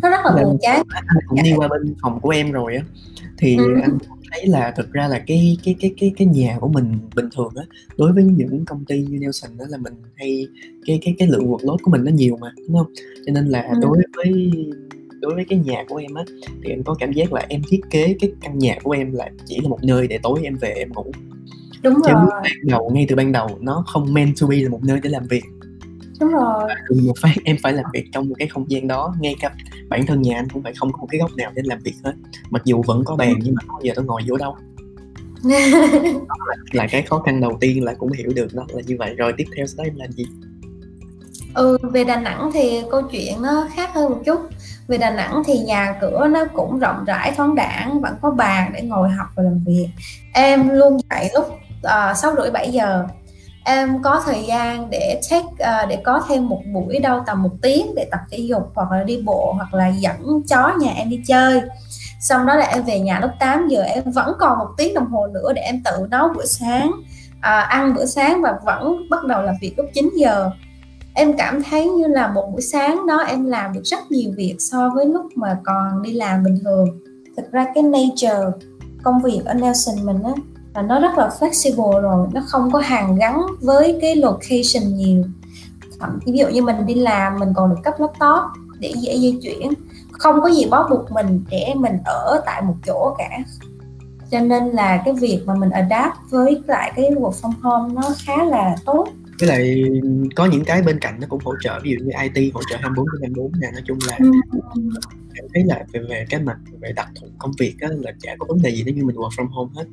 nó 0.02 0.10
rất 0.10 0.20
là 0.24 0.44
buồn 0.44 0.58
chán. 0.60 0.82
anh 0.88 1.16
cũng 1.28 1.42
đi 1.42 1.52
qua 1.56 1.68
bên 1.68 1.94
phòng 2.02 2.20
của 2.20 2.30
em 2.30 2.52
rồi 2.52 2.76
á. 2.76 2.82
Thì 3.38 3.56
ừ. 3.56 3.74
anh 3.82 3.98
thấy 4.30 4.46
là 4.46 4.72
thực 4.76 4.92
ra 4.92 5.08
là 5.08 5.18
cái 5.18 5.58
cái 5.64 5.76
cái 5.80 5.94
cái 6.00 6.12
cái 6.16 6.26
nhà 6.26 6.56
của 6.60 6.68
mình 6.68 6.98
bình 7.14 7.28
thường 7.36 7.52
á 7.56 7.64
đối 7.96 8.12
với 8.12 8.24
những 8.24 8.64
công 8.64 8.84
ty 8.84 9.06
như 9.08 9.18
Nelson 9.18 9.50
đó 9.58 9.64
là 9.68 9.78
mình 9.78 9.92
hay 10.14 10.46
cái 10.86 10.98
cái 11.02 11.14
cái 11.18 11.28
lượng 11.28 11.50
workload 11.50 11.76
của 11.82 11.90
mình 11.90 12.04
nó 12.04 12.10
nhiều 12.10 12.36
mà 12.40 12.52
đúng 12.68 12.78
không? 12.78 12.92
Cho 13.26 13.32
nên 13.32 13.46
là 13.46 13.62
ừ. 13.62 13.78
đối 13.82 13.98
với 14.16 14.52
đối 15.20 15.34
với 15.34 15.44
cái 15.48 15.58
nhà 15.58 15.84
của 15.88 15.96
em 15.96 16.14
á 16.14 16.24
thì 16.64 16.70
em 16.70 16.82
có 16.82 16.94
cảm 16.94 17.12
giác 17.12 17.32
là 17.32 17.46
em 17.48 17.62
thiết 17.68 17.80
kế 17.90 18.16
cái 18.20 18.32
căn 18.40 18.58
nhà 18.58 18.76
của 18.82 18.90
em 18.90 19.12
là 19.12 19.30
chỉ 19.46 19.60
là 19.62 19.68
một 19.68 19.84
nơi 19.84 20.06
để 20.06 20.18
tối 20.22 20.40
em 20.42 20.56
về 20.56 20.68
em 20.68 20.92
ngủ. 20.92 21.12
Đúng 21.82 21.94
Chứ 21.94 22.12
rồi. 22.12 22.24
ban 22.42 22.52
đầu 22.62 22.90
ngay 22.94 23.06
từ 23.08 23.16
ban 23.16 23.32
đầu 23.32 23.48
nó 23.60 23.84
không 23.86 24.14
meant 24.14 24.34
to 24.40 24.46
be 24.46 24.56
là 24.56 24.68
một 24.68 24.84
nơi 24.84 25.00
để 25.02 25.10
làm 25.10 25.26
việc 25.26 25.44
đúng 26.20 26.30
rồi. 26.30 26.70
đùng 26.88 27.06
một 27.06 27.14
phát 27.22 27.34
em 27.44 27.56
phải 27.62 27.72
làm 27.72 27.84
việc 27.92 28.04
trong 28.12 28.28
một 28.28 28.34
cái 28.38 28.48
không 28.48 28.70
gian 28.70 28.88
đó. 28.88 29.14
Ngay 29.20 29.36
cả 29.40 29.50
bản 29.88 30.06
thân 30.06 30.22
nhà 30.22 30.36
anh 30.36 30.48
cũng 30.52 30.62
phải 30.62 30.72
không 30.78 30.92
có 30.92 30.98
một 30.98 31.06
cái 31.10 31.18
góc 31.20 31.30
nào 31.36 31.50
để 31.54 31.62
làm 31.64 31.78
việc 31.78 31.94
hết. 32.04 32.14
Mặc 32.50 32.62
dù 32.64 32.82
vẫn 32.86 33.04
có 33.04 33.16
bàn 33.16 33.34
nhưng 33.42 33.54
mà 33.54 33.62
không 33.66 33.84
giờ 33.84 33.92
tôi 33.96 34.04
ngồi 34.04 34.22
vô 34.28 34.36
đâu. 34.36 34.56
Đó 36.28 36.36
là, 36.48 36.56
là 36.72 36.86
cái 36.90 37.02
khó 37.02 37.18
khăn 37.18 37.40
đầu 37.40 37.58
tiên 37.60 37.84
là 37.84 37.94
cũng 37.94 38.12
hiểu 38.12 38.32
được 38.34 38.54
đó 38.54 38.66
là 38.68 38.82
như 38.86 38.96
vậy. 38.98 39.14
Rồi 39.14 39.32
tiếp 39.36 39.44
theo 39.56 39.66
đó 39.76 39.84
em 39.84 39.96
làm 39.96 40.12
gì? 40.12 40.24
Ừ 41.54 41.78
về 41.82 42.04
Đà 42.04 42.20
Nẵng 42.20 42.50
thì 42.54 42.82
câu 42.90 43.02
chuyện 43.02 43.42
nó 43.42 43.68
khác 43.74 43.90
hơn 43.94 44.10
một 44.10 44.20
chút. 44.24 44.40
Về 44.88 44.98
Đà 44.98 45.10
Nẵng 45.10 45.42
thì 45.46 45.58
nhà 45.58 45.98
cửa 46.00 46.26
nó 46.30 46.44
cũng 46.44 46.78
rộng 46.78 47.04
rãi 47.06 47.32
thoáng 47.36 47.54
đẳng 47.54 48.00
vẫn 48.00 48.14
có 48.22 48.30
bàn 48.30 48.70
để 48.74 48.82
ngồi 48.82 49.08
học 49.08 49.26
và 49.36 49.42
làm 49.42 49.64
việc. 49.66 49.88
Em 50.32 50.68
luôn 50.68 50.98
dậy 51.10 51.30
lúc 51.34 51.58
ờ, 51.82 52.14
sáu 52.14 52.34
rưỡi 52.36 52.50
bảy 52.50 52.70
giờ 52.72 53.06
em 53.68 54.02
có 54.02 54.22
thời 54.24 54.44
gian 54.48 54.90
để 54.90 55.20
check 55.30 55.46
uh, 55.46 55.88
để 55.88 56.02
có 56.04 56.22
thêm 56.28 56.48
một 56.48 56.60
buổi 56.72 56.98
đâu 56.98 57.20
tầm 57.26 57.42
một 57.42 57.50
tiếng 57.62 57.94
để 57.94 58.08
tập 58.10 58.20
thể 58.30 58.38
dục 58.38 58.62
hoặc 58.74 58.92
là 58.92 59.04
đi 59.04 59.22
bộ 59.22 59.52
hoặc 59.56 59.74
là 59.74 59.88
dẫn 59.88 60.42
chó 60.48 60.72
nhà 60.80 60.92
em 60.96 61.10
đi 61.10 61.20
chơi. 61.26 61.60
Xong 62.20 62.46
đó 62.46 62.54
là 62.54 62.66
em 62.66 62.82
về 62.82 63.00
nhà 63.00 63.20
lúc 63.20 63.30
8 63.40 63.68
giờ 63.68 63.82
em 63.82 64.04
vẫn 64.14 64.34
còn 64.38 64.58
một 64.58 64.68
tiếng 64.76 64.94
đồng 64.94 65.06
hồ 65.06 65.26
nữa 65.26 65.52
để 65.52 65.62
em 65.62 65.82
tự 65.84 66.06
nấu 66.10 66.28
bữa 66.36 66.44
sáng 66.44 66.92
à, 67.40 67.60
ăn 67.60 67.94
bữa 67.94 68.06
sáng 68.06 68.42
và 68.42 68.54
vẫn 68.64 69.08
bắt 69.10 69.24
đầu 69.24 69.42
làm 69.42 69.54
việc 69.60 69.74
lúc 69.76 69.86
9 69.94 70.10
giờ. 70.16 70.50
Em 71.14 71.36
cảm 71.36 71.62
thấy 71.62 71.88
như 71.88 72.06
là 72.06 72.28
một 72.28 72.50
buổi 72.52 72.62
sáng 72.62 73.06
đó 73.06 73.18
em 73.18 73.46
làm 73.46 73.72
được 73.72 73.84
rất 73.84 74.10
nhiều 74.10 74.30
việc 74.36 74.56
so 74.58 74.90
với 74.94 75.06
lúc 75.06 75.26
mà 75.34 75.58
còn 75.64 76.02
đi 76.02 76.12
làm 76.12 76.44
bình 76.44 76.58
thường. 76.64 77.00
Thực 77.36 77.52
ra 77.52 77.66
cái 77.74 77.82
nature 77.82 78.58
công 79.02 79.22
việc 79.22 79.40
ở 79.44 79.54
Nelson 79.54 80.06
mình 80.06 80.22
á 80.22 80.32
là 80.78 80.82
nó 80.82 81.00
rất 81.00 81.18
là 81.18 81.30
flexible 81.40 82.00
rồi 82.00 82.26
nó 82.32 82.40
không 82.46 82.70
có 82.70 82.78
hàng 82.78 83.16
gắn 83.16 83.40
với 83.60 83.98
cái 84.00 84.16
location 84.16 84.96
nhiều. 84.96 85.24
Thậm 86.00 86.18
ví 86.26 86.38
dụ 86.38 86.48
như 86.48 86.62
mình 86.62 86.86
đi 86.86 86.94
làm 86.94 87.38
mình 87.38 87.48
còn 87.56 87.70
được 87.70 87.80
cấp 87.84 87.94
laptop 87.98 88.44
để 88.78 88.92
dễ 88.96 89.18
di 89.18 89.38
chuyển. 89.42 89.72
Không 90.12 90.40
có 90.42 90.50
gì 90.50 90.66
bó 90.70 90.88
buộc 90.90 91.12
mình 91.12 91.44
để 91.50 91.74
mình 91.76 91.98
ở 92.04 92.42
tại 92.46 92.62
một 92.62 92.74
chỗ 92.86 93.14
cả. 93.18 93.38
Cho 94.30 94.40
nên 94.40 94.64
là 94.64 95.02
cái 95.04 95.14
việc 95.14 95.42
mà 95.46 95.54
mình 95.54 95.70
adapt 95.70 96.14
với 96.30 96.62
lại 96.66 96.92
cái 96.96 97.10
work 97.10 97.32
from 97.32 97.52
home 97.62 97.94
nó 97.94 98.02
khá 98.26 98.44
là 98.44 98.76
tốt. 98.84 99.08
Với 99.40 99.48
lại 99.48 99.82
có 100.36 100.46
những 100.46 100.64
cái 100.64 100.82
bên 100.82 100.98
cạnh 100.98 101.18
nó 101.20 101.26
cũng 101.30 101.40
hỗ 101.44 101.54
trợ 101.60 101.80
ví 101.82 101.90
dụ 101.90 102.04
như 102.04 102.12
IT 102.22 102.54
hỗ 102.54 102.60
trợ 102.70 102.76
24 102.80 103.06
trên 103.12 103.20
24 103.20 103.60
nè 103.60 103.70
nói 103.72 103.82
chung 103.86 103.98
là 104.08 104.16
ừ. 104.18 104.30
em 105.34 105.44
thấy 105.54 105.64
là 105.64 105.84
về, 105.92 106.00
về 106.08 106.24
cái 106.30 106.40
mặt 106.40 106.56
về 106.80 106.92
đặc 106.92 107.08
thù 107.20 107.26
công 107.38 107.52
việc 107.58 107.74
á, 107.80 107.88
là 108.00 108.12
chả 108.20 108.36
có 108.38 108.46
vấn 108.48 108.62
đề 108.62 108.70
gì 108.70 108.82
nếu 108.86 108.94
như 108.94 109.04
mình 109.04 109.16
work 109.16 109.30
from 109.30 109.48
home 109.48 109.70
hết 109.76 109.84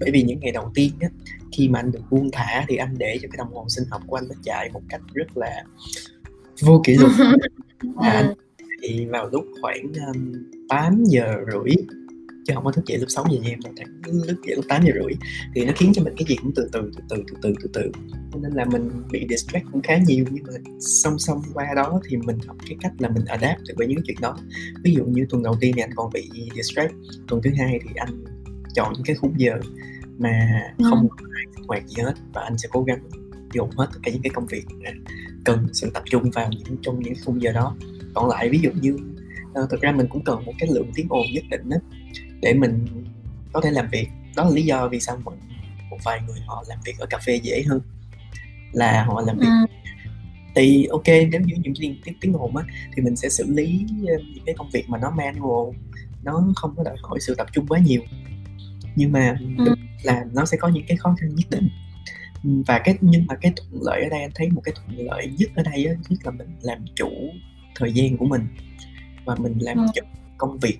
bởi 0.00 0.10
vì 0.10 0.22
những 0.22 0.40
ngày 0.40 0.52
đầu 0.52 0.70
tiên 0.74 0.92
á, 1.00 1.08
khi 1.52 1.68
mà 1.68 1.78
anh 1.78 1.92
được 1.92 2.00
buông 2.10 2.30
thả 2.32 2.64
thì 2.68 2.76
anh 2.76 2.94
để 2.98 3.18
cho 3.22 3.28
cái 3.32 3.38
đồng 3.38 3.54
hồ 3.54 3.66
sinh 3.68 3.84
học 3.90 4.02
của 4.06 4.16
anh 4.16 4.28
nó 4.28 4.34
chạy 4.42 4.70
một 4.72 4.82
cách 4.88 5.00
rất 5.14 5.36
là 5.36 5.64
vô 6.60 6.82
kỷ 6.84 6.94
luật. 6.94 7.12
À, 7.96 8.34
thì 8.82 9.06
vào 9.06 9.28
lúc 9.28 9.44
khoảng 9.60 9.92
um, 10.06 10.32
8 10.68 11.04
giờ 11.04 11.36
rưỡi 11.52 11.74
chứ 12.46 12.54
không 12.54 12.64
có 12.64 12.72
thức 12.72 12.86
dậy 12.86 12.98
lúc 12.98 13.10
6 13.10 13.24
giờ 13.30 13.38
như 13.42 13.48
em 13.48 13.60
đâu 13.60 13.72
thức 14.26 14.38
dậy 14.46 14.56
lúc 14.56 14.64
8 14.68 14.82
giờ 14.84 14.92
rưỡi 14.94 15.12
thì 15.54 15.64
nó 15.64 15.72
khiến 15.76 15.92
cho 15.94 16.02
mình 16.02 16.14
cái 16.16 16.26
gì 16.28 16.36
cũng 16.42 16.52
từ 16.54 16.68
từ 16.72 16.90
từ 17.08 17.16
từ 17.26 17.36
từ 17.42 17.54
từ 17.62 17.70
từ 17.72 17.90
cho 18.32 18.40
nên 18.40 18.52
là 18.52 18.64
mình 18.64 18.90
bị 19.10 19.26
distract 19.30 19.64
cũng 19.72 19.82
khá 19.82 19.98
nhiều 20.06 20.24
nhưng 20.30 20.44
mà 20.44 20.52
song 20.80 21.18
song 21.18 21.42
qua 21.54 21.66
đó 21.76 22.00
thì 22.08 22.16
mình 22.16 22.38
học 22.46 22.56
cái 22.68 22.76
cách 22.80 22.92
là 22.98 23.08
mình 23.08 23.24
adapt 23.24 23.60
được 23.68 23.74
với 23.76 23.86
những 23.86 23.98
chuyện 24.06 24.16
đó. 24.20 24.36
Ví 24.84 24.94
dụ 24.94 25.04
như 25.04 25.26
tuần 25.30 25.42
đầu 25.42 25.56
tiên 25.60 25.72
thì 25.76 25.82
anh 25.82 25.90
còn 25.94 26.12
bị 26.12 26.30
distract 26.54 26.92
tuần 27.28 27.42
thứ 27.42 27.50
hai 27.58 27.80
thì 27.82 27.90
anh 27.94 28.24
chọn 28.74 28.92
những 28.92 29.04
cái 29.04 29.16
khung 29.16 29.40
giờ 29.40 29.52
mà 30.18 30.62
ừ. 30.78 30.84
không 30.90 31.08
sinh 31.56 31.64
hoạt 31.68 31.86
gì 31.86 32.02
hết 32.02 32.14
và 32.32 32.42
anh 32.42 32.58
sẽ 32.58 32.68
cố 32.72 32.82
gắng 32.82 32.98
dùng 33.54 33.70
hết 33.70 33.86
tất 33.92 33.98
cả 34.02 34.12
những 34.12 34.22
cái 34.22 34.30
công 34.30 34.46
việc 34.46 34.64
cần 35.44 35.66
sự 35.72 35.90
tập 35.94 36.02
trung 36.06 36.30
vào 36.30 36.50
những 36.50 36.76
trong 36.82 37.00
những 37.00 37.14
khung 37.24 37.42
giờ 37.42 37.52
đó 37.52 37.76
còn 38.14 38.28
lại 38.28 38.48
ví 38.48 38.58
dụ 38.58 38.70
như 38.80 38.96
uh, 39.62 39.70
thực 39.70 39.80
ra 39.80 39.92
mình 39.92 40.06
cũng 40.10 40.24
cần 40.24 40.44
một 40.44 40.52
cái 40.58 40.68
lượng 40.72 40.90
tiếng 40.94 41.06
ồn 41.10 41.26
nhất 41.32 41.44
định 41.50 41.68
đó 41.68 41.76
để 42.42 42.54
mình 42.54 42.86
có 43.52 43.60
thể 43.60 43.70
làm 43.70 43.88
việc 43.92 44.08
đó 44.36 44.44
là 44.44 44.50
lý 44.50 44.62
do 44.62 44.88
vì 44.88 45.00
sao 45.00 45.16
một, 45.24 45.32
một 45.90 45.98
vài 46.04 46.20
người 46.26 46.38
họ 46.46 46.64
làm 46.68 46.78
việc 46.84 46.98
ở 46.98 47.06
cà 47.06 47.18
phê 47.18 47.40
dễ 47.42 47.62
hơn 47.68 47.80
là 48.72 49.04
họ 49.04 49.22
làm 49.26 49.38
việc 49.38 49.46
ừ. 49.46 49.76
thì 50.54 50.86
ok 50.90 51.06
nếu 51.06 51.40
như 51.40 51.54
những 51.62 51.74
tiếng, 51.80 52.00
tiếng, 52.04 52.14
tiếng 52.20 52.32
ồn 52.32 52.56
á 52.56 52.64
thì 52.96 53.02
mình 53.02 53.16
sẽ 53.16 53.28
xử 53.28 53.44
lý 53.48 53.86
những 53.90 54.44
cái 54.46 54.54
công 54.58 54.70
việc 54.70 54.88
mà 54.88 54.98
nó 54.98 55.10
manual 55.10 55.76
nó 56.22 56.52
không 56.56 56.74
có 56.76 56.82
đòi 56.82 56.96
hỏi 57.02 57.20
sự 57.20 57.34
tập 57.34 57.46
trung 57.52 57.66
quá 57.66 57.78
nhiều 57.78 58.02
nhưng 58.96 59.12
mà 59.12 59.36
ừ. 59.58 59.74
là 60.02 60.24
nó 60.32 60.44
sẽ 60.44 60.56
có 60.60 60.68
những 60.68 60.84
cái 60.88 60.96
khó 60.96 61.16
khăn 61.20 61.34
nhất 61.34 61.46
định. 61.50 61.68
Và 62.66 62.78
cái 62.84 62.94
nhưng 63.00 63.26
mà 63.26 63.34
cái 63.34 63.52
thuận 63.56 63.82
lợi 63.82 64.02
ở 64.02 64.08
đây 64.08 64.20
anh 64.20 64.30
thấy 64.34 64.50
một 64.50 64.60
cái 64.64 64.74
thuận 64.76 65.06
lợi 65.06 65.32
nhất 65.38 65.50
ở 65.54 65.62
đây 65.62 65.86
á 65.86 65.94
nhất 66.08 66.18
là 66.24 66.30
mình 66.30 66.48
làm 66.62 66.84
chủ 66.96 67.10
thời 67.74 67.92
gian 67.92 68.16
của 68.16 68.26
mình. 68.26 68.42
Và 69.24 69.34
mình 69.34 69.58
làm 69.60 69.76
ừ. 69.76 69.84
chủ 69.94 70.02
công 70.38 70.58
việc. 70.58 70.78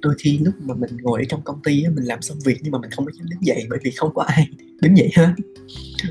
Đôi 0.00 0.14
khi 0.18 0.38
lúc 0.38 0.54
mà 0.60 0.74
mình 0.74 0.96
ngồi 1.02 1.20
ở 1.20 1.24
trong 1.28 1.42
công 1.42 1.62
ty 1.62 1.82
á, 1.82 1.90
mình 1.94 2.04
làm 2.04 2.22
xong 2.22 2.38
việc 2.44 2.58
nhưng 2.62 2.72
mà 2.72 2.78
mình 2.78 2.90
không 2.90 3.04
có 3.04 3.12
dám 3.18 3.28
đứng 3.30 3.46
dậy 3.46 3.66
bởi 3.70 3.78
vì 3.82 3.90
không 3.90 4.14
có 4.14 4.22
ai 4.22 4.48
đứng 4.80 4.96
dậy 4.96 5.10
hết. 5.16 5.34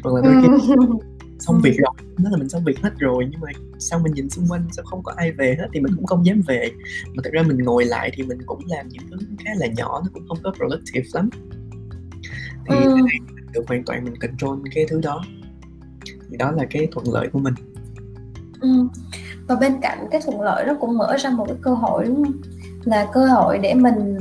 Hoặc 0.04 0.16
là 0.16 0.22
đôi 0.24 0.42
khi 0.42 0.74
xong 1.40 1.62
việc 1.64 1.78
rồi. 1.78 2.08
Nó 2.18 2.30
là 2.30 2.38
mình 2.38 2.50
xong 2.50 2.64
việc 2.64 2.80
hết 2.80 2.94
rồi 2.98 3.28
nhưng 3.32 3.42
mà 3.42 3.48
sao 3.80 4.00
mình 4.00 4.14
nhìn 4.14 4.30
xung 4.30 4.46
quanh 4.50 4.68
sao 4.72 4.86
không 4.86 5.04
có 5.04 5.14
ai 5.16 5.32
về 5.32 5.56
hết? 5.60 5.68
Thì 5.74 5.80
mình 5.80 5.96
cũng 5.96 6.06
không 6.06 6.26
dám 6.26 6.42
về. 6.48 6.72
Mà 7.14 7.22
thật 7.24 7.30
ra 7.34 7.42
mình 7.42 7.58
ngồi 7.58 7.86
lại 7.86 8.12
thì 8.14 8.24
mình 8.24 8.38
cũng 8.46 8.62
làm 8.68 8.88
những 8.88 9.04
thứ 9.12 9.18
khá 9.46 9.52
là 9.58 9.68
nhỏ 9.68 10.02
nó 10.04 10.10
cũng 10.14 10.28
không 10.28 10.38
có 10.44 10.52
productive 10.58 11.06
lắm. 11.14 11.30
Thì 12.70 12.76
ừ. 12.76 12.98
được 13.54 13.64
hoàn 13.68 13.84
toàn 13.84 14.04
mình 14.04 14.16
control 14.16 14.60
cái 14.76 14.86
thứ 14.90 15.02
đó. 15.02 15.24
Thì 16.30 16.38
đó 16.38 16.52
là 16.52 16.66
cái 16.70 16.88
thuận 16.92 17.06
lợi 17.14 17.28
của 17.34 17.40
mình. 17.40 17.54
Ừ. 18.62 18.88
và 19.48 19.56
bên 19.56 19.74
cạnh 19.82 20.08
cái 20.12 20.22
thuận 20.26 20.42
lợi 20.42 20.66
nó 20.68 20.76
cũng 20.80 20.98
mở 20.98 21.18
ra 21.18 21.30
một 21.30 21.46
cái 21.48 21.58
cơ 21.62 21.74
hội 21.74 22.06
đúng 22.06 22.24
không? 22.24 22.42
Là 22.84 23.10
cơ 23.14 23.26
hội 23.26 23.58
để 23.58 23.74
mình 23.74 24.18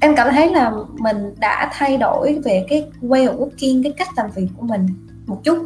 em 0.00 0.16
cảm 0.16 0.28
thấy 0.30 0.50
là 0.50 0.72
mình 0.98 1.16
đã 1.40 1.70
thay 1.72 1.96
đổi 1.96 2.40
về 2.44 2.66
cái 2.68 2.90
way 3.02 3.26
of 3.26 3.38
working 3.38 3.82
cái 3.82 3.92
cách 3.96 4.08
làm 4.16 4.30
việc 4.30 4.48
của 4.56 4.66
mình 4.66 4.86
một 5.26 5.40
chút 5.44 5.64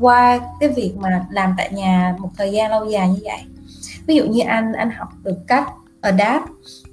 qua 0.00 0.40
cái 0.60 0.68
việc 0.68 0.92
mà 0.96 1.26
làm 1.30 1.54
tại 1.56 1.72
nhà 1.72 2.16
một 2.18 2.30
thời 2.36 2.52
gian 2.52 2.70
lâu 2.70 2.84
dài 2.86 3.08
như 3.08 3.20
vậy. 3.24 3.40
Ví 4.06 4.16
dụ 4.16 4.24
như 4.24 4.42
anh 4.42 4.72
anh 4.72 4.90
học 4.90 5.08
được 5.24 5.36
cách 5.46 5.68
adapt, 6.00 6.44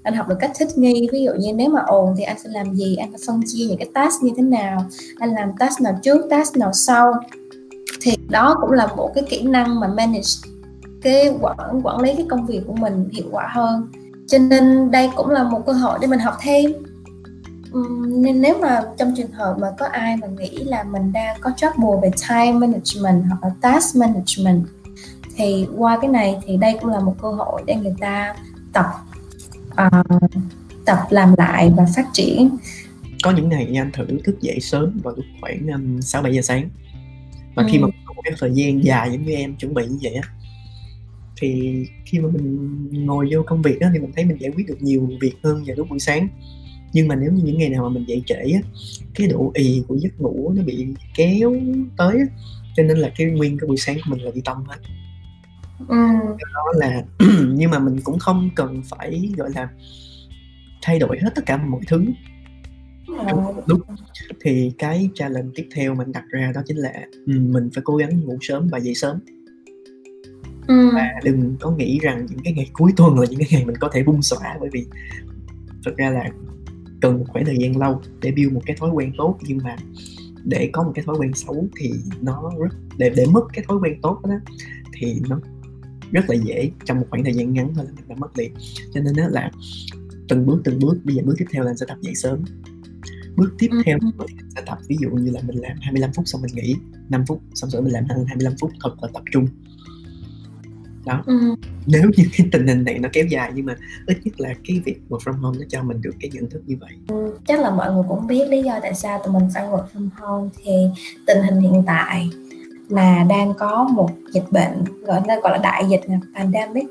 anh 0.04 0.14
học 0.14 0.28
được 0.28 0.38
cách 0.40 0.52
thích 0.60 0.68
nghi. 0.76 1.08
Ví 1.12 1.24
dụ 1.24 1.32
như 1.40 1.54
nếu 1.54 1.70
mà 1.70 1.82
ồn 1.82 2.16
thì 2.18 2.24
anh 2.24 2.40
sẽ 2.40 2.50
làm 2.50 2.74
gì? 2.74 2.96
Anh 2.96 3.12
phải 3.12 3.20
phân 3.28 3.42
chia 3.48 3.66
những 3.66 3.78
cái 3.78 3.88
task 3.94 4.24
như 4.24 4.32
thế 4.38 4.44
nào? 4.44 4.86
Anh 5.20 5.34
làm 5.34 5.52
task 5.60 5.82
nào 5.82 6.00
trước, 6.04 6.26
task 6.30 6.58
nào 6.58 6.74
sau? 6.74 7.14
Thì 8.02 8.16
đó 8.30 8.58
cũng 8.62 8.72
là 8.72 8.88
một 8.88 9.12
cái 9.16 9.24
kỹ 9.30 9.42
năng 9.42 9.80
mà 9.80 9.88
manage 9.88 10.30
cái 11.02 11.34
quản 11.42 11.82
quản 11.84 12.02
lý 12.02 12.14
cái 12.18 12.26
công 12.30 12.46
việc 12.46 12.62
của 12.68 12.74
mình 12.74 13.10
hiệu 13.12 13.26
quả 13.32 13.48
hơn. 13.52 13.88
Cho 14.28 14.38
nên 14.38 14.92
đây 14.92 15.10
cũng 15.16 15.30
là 15.30 15.44
một 15.44 15.66
cơ 15.66 15.74
hội 15.74 16.00
để 16.02 16.08
mình 16.08 16.20
học 16.20 16.34
thêm 16.42 16.74
nên 18.08 18.42
nếu 18.42 18.60
mà 18.62 18.82
trong 18.98 19.14
trường 19.18 19.32
hợp 19.32 19.56
mà 19.60 19.68
có 19.80 19.86
ai 19.86 20.18
mà 20.18 20.28
nghĩ 20.28 20.50
là 20.50 20.84
mình 20.84 21.12
đang 21.12 21.38
có 21.42 21.52
trouble 21.58 22.02
về 22.02 22.12
time 22.30 22.52
management 22.52 23.24
hoặc 23.30 23.44
là 23.44 23.50
task 23.62 23.96
management 23.96 24.66
thì 25.36 25.68
qua 25.78 25.98
cái 26.02 26.10
này 26.10 26.36
thì 26.46 26.58
đây 26.58 26.78
cũng 26.82 26.92
là 26.92 27.00
một 27.00 27.16
cơ 27.22 27.32
hội 27.32 27.64
để 27.66 27.76
người 27.76 27.96
ta 28.00 28.36
tập 28.74 28.86
uh, 29.72 30.32
tập 30.86 30.98
làm 31.10 31.34
lại 31.38 31.72
và 31.78 31.86
phát 31.96 32.06
triển. 32.14 32.50
Có 33.24 33.32
những 33.32 33.50
ngày 33.50 33.78
anh 33.78 33.92
thử 33.92 34.06
thức 34.24 34.42
dậy 34.42 34.60
sớm 34.60 35.00
vào 35.04 35.14
lúc 35.16 35.26
khoảng 35.42 36.02
sáu 36.02 36.20
um, 36.20 36.24
bảy 36.24 36.36
giờ 36.36 36.42
sáng. 36.42 36.70
Và 37.56 37.64
ừ. 37.64 37.70
khi 37.72 37.80
mà 37.80 37.88
có 38.06 38.14
một 38.14 38.22
cái 38.24 38.34
thời 38.40 38.52
gian 38.54 38.84
dài 38.84 39.12
giống 39.12 39.24
như 39.24 39.32
em 39.32 39.56
chuẩn 39.56 39.74
bị 39.74 39.88
như 39.88 39.98
vậy 40.02 40.14
á 40.14 40.30
thì 41.38 41.86
khi 42.06 42.20
mà 42.20 42.30
mình 42.34 43.06
ngồi 43.06 43.30
vô 43.32 43.44
công 43.46 43.62
việc 43.62 43.80
đó 43.80 43.88
thì 43.94 44.00
mình 44.00 44.12
thấy 44.16 44.26
mình 44.26 44.38
giải 44.40 44.52
quyết 44.56 44.68
được 44.68 44.82
nhiều 44.82 45.10
việc 45.22 45.34
hơn 45.44 45.64
vào 45.68 45.76
lúc 45.76 45.90
buổi 45.90 46.00
sáng 46.00 46.28
nhưng 46.94 47.08
mà 47.08 47.16
nếu 47.16 47.32
như 47.32 47.42
những 47.44 47.58
ngày 47.58 47.70
nào 47.70 47.84
mà 47.84 47.90
mình 47.90 48.08
dậy 48.08 48.24
trễ 48.26 48.52
á 48.54 48.62
cái 49.16 49.28
độ 49.28 49.52
ì 49.56 49.84
của 49.88 49.96
giấc 49.96 50.22
ngủ 50.22 50.54
nó 50.56 50.64
bị 50.64 50.88
kéo 51.16 51.56
tới 51.98 52.18
á 52.18 52.26
cho 52.76 52.84
nên 52.84 52.98
là 52.98 53.12
cái 53.18 53.28
nguyên 53.28 53.58
cái 53.58 53.68
buổi 53.68 53.78
sáng 53.78 53.96
của 53.96 54.12
mình 54.12 54.22
là 54.22 54.32
bị 54.32 54.42
tâm 54.46 54.64
hết 54.68 54.78
ừ. 55.88 55.96
đó 56.54 56.74
là 56.76 57.04
nhưng 57.48 57.72
mà 57.72 57.80
mình 57.80 58.00
cũng 58.04 58.20
không 58.20 58.50
cần 58.56 58.82
phải 58.90 59.30
gọi 59.38 59.50
là 59.56 59.70
thay 60.82 61.00
đổi 61.00 61.20
hết 61.22 61.30
tất 61.36 61.46
cả 61.46 61.58
mọi 61.58 61.82
thứ 61.88 62.06
đúng 63.68 63.82
thì 64.42 64.72
cái 64.78 65.10
challenge 65.16 65.50
tiếp 65.56 65.68
theo 65.76 65.96
mình 65.96 66.12
đặt 66.12 66.24
ra 66.30 66.52
đó 66.56 66.62
chính 66.66 66.78
là 66.78 66.94
ừ, 67.26 67.34
mình 67.40 67.70
phải 67.74 67.82
cố 67.86 67.96
gắng 67.96 68.22
ngủ 68.22 68.38
sớm 68.42 68.68
và 68.72 68.78
dậy 68.78 68.96
sớm 68.96 69.20
ừ. 70.68 70.90
và 70.94 71.12
đừng 71.24 71.56
có 71.60 71.72
nghĩ 71.72 72.00
rằng 72.00 72.26
những 72.30 72.40
cái 72.44 72.54
ngày 72.54 72.70
cuối 72.74 72.92
tuần 72.98 73.20
là 73.20 73.26
những 73.30 73.40
cái 73.40 73.48
ngày 73.52 73.66
mình 73.66 73.78
có 73.78 73.90
thể 73.94 74.04
bung 74.04 74.22
xõa 74.22 74.58
bởi 74.60 74.70
vì 74.74 74.86
thực 75.86 75.98
ra 75.98 76.10
là 76.10 76.30
cần 77.04 77.20
một 77.20 77.26
khoảng 77.28 77.46
thời 77.46 77.58
gian 77.60 77.78
lâu 77.78 78.02
để 78.22 78.32
build 78.32 78.54
một 78.54 78.62
cái 78.66 78.76
thói 78.80 78.90
quen 78.90 79.12
tốt. 79.18 79.38
Nhưng 79.42 79.58
mà 79.64 79.76
để 80.44 80.70
có 80.74 80.84
một 80.84 80.92
cái 80.96 81.06
thói 81.06 81.16
quen 81.20 81.34
xấu 81.34 81.68
thì 81.80 81.92
nó 82.22 82.52
rất 82.60 82.76
để 82.98 83.10
để 83.16 83.26
mất 83.26 83.42
cái 83.54 83.66
thói 83.68 83.78
quen 83.78 84.02
tốt 84.02 84.22
đó 84.24 84.36
thì 84.94 85.22
nó 85.30 85.40
rất 86.12 86.30
là 86.30 86.36
dễ 86.36 86.72
trong 86.86 87.00
một 87.00 87.06
khoảng 87.10 87.24
thời 87.24 87.34
gian 87.34 87.54
ngắn 87.54 87.74
thôi 87.76 87.86
là 87.86 87.92
mình 87.96 88.08
đã 88.08 88.16
mất 88.16 88.38
liền 88.38 88.54
cho 88.94 89.02
nên 89.02 89.16
đó 89.16 89.24
là 89.30 89.52
từng 90.30 90.46
bước 90.46 90.62
từng 90.64 90.80
bước 90.80 90.98
bây 91.04 91.16
giờ 91.16 91.24
bước 91.26 91.36
tiếp 91.38 91.46
theo 91.52 91.64
là 91.64 91.72
anh 91.72 91.78
sẽ 91.78 91.86
tập 91.90 91.98
dậy 92.02 92.16
sớm. 92.16 92.44
Bước 93.36 93.56
tiếp 93.60 93.68
ừ. 93.72 93.82
theo 93.86 93.98
thì 94.02 94.36
sẽ 94.56 94.62
tập 94.66 94.78
ví 94.88 94.98
dụ 95.02 95.10
như 95.10 95.32
là 95.32 95.42
mình 95.48 95.58
làm 95.58 95.78
25 95.82 96.14
phút 96.14 96.28
xong 96.28 96.42
mình 96.42 96.56
nghỉ 96.56 96.76
5 97.10 97.24
phút 97.28 97.42
xong 97.54 97.70
rồi 97.70 97.82
mình 97.82 97.94
làm 97.94 98.06
25 98.10 98.54
phút 98.62 98.72
thật 98.84 98.96
là 99.02 99.10
tập 99.14 99.24
trung 99.32 99.48
đó 101.06 101.24
ừ. 101.26 101.56
nếu 101.86 102.04
như 102.18 102.24
cái 102.38 102.48
tình 102.52 102.68
hình 102.68 102.84
này 102.84 103.00
nó 103.00 103.10
kéo 103.14 103.26
dài 103.26 103.52
nhưng 103.56 103.66
mà 103.66 103.76
ít 104.06 104.18
nhất 104.24 104.40
là 104.40 104.54
cái 104.68 104.82
việc 104.86 105.02
work 105.10 105.18
from 105.18 105.34
home 105.34 105.58
nó 105.60 105.66
cho 105.70 105.84
mình 105.84 106.02
được 106.02 106.16
cái 106.20 106.32
nhận 106.34 106.50
thức 106.50 106.62
như 106.66 106.76
vậy 106.80 106.92
ừ, 107.08 107.38
chắc 107.48 107.60
là 107.60 107.70
mọi 107.70 107.94
người 107.94 108.04
cũng 108.08 108.28
biết 108.28 108.48
lý 108.50 108.62
do 108.64 108.80
tại 108.82 108.94
sao 108.94 109.22
tụi 109.24 109.34
mình 109.34 109.50
phải 109.54 109.64
work 109.64 109.86
from 109.94 110.10
home 110.16 110.50
thì 110.64 110.72
tình 111.28 111.44
hình 111.44 111.60
hiện 111.60 111.84
tại 111.88 112.30
là 112.90 113.26
đang 113.30 113.54
có 113.54 113.84
một 113.84 114.10
dịch 114.34 114.52
bệnh 114.52 114.84
gọi 115.06 115.22
là 115.28 115.40
gọi 115.44 115.52
là 115.52 115.58
đại 115.64 115.84
dịch 115.90 116.02
là 116.08 116.20
pandemic 116.36 116.86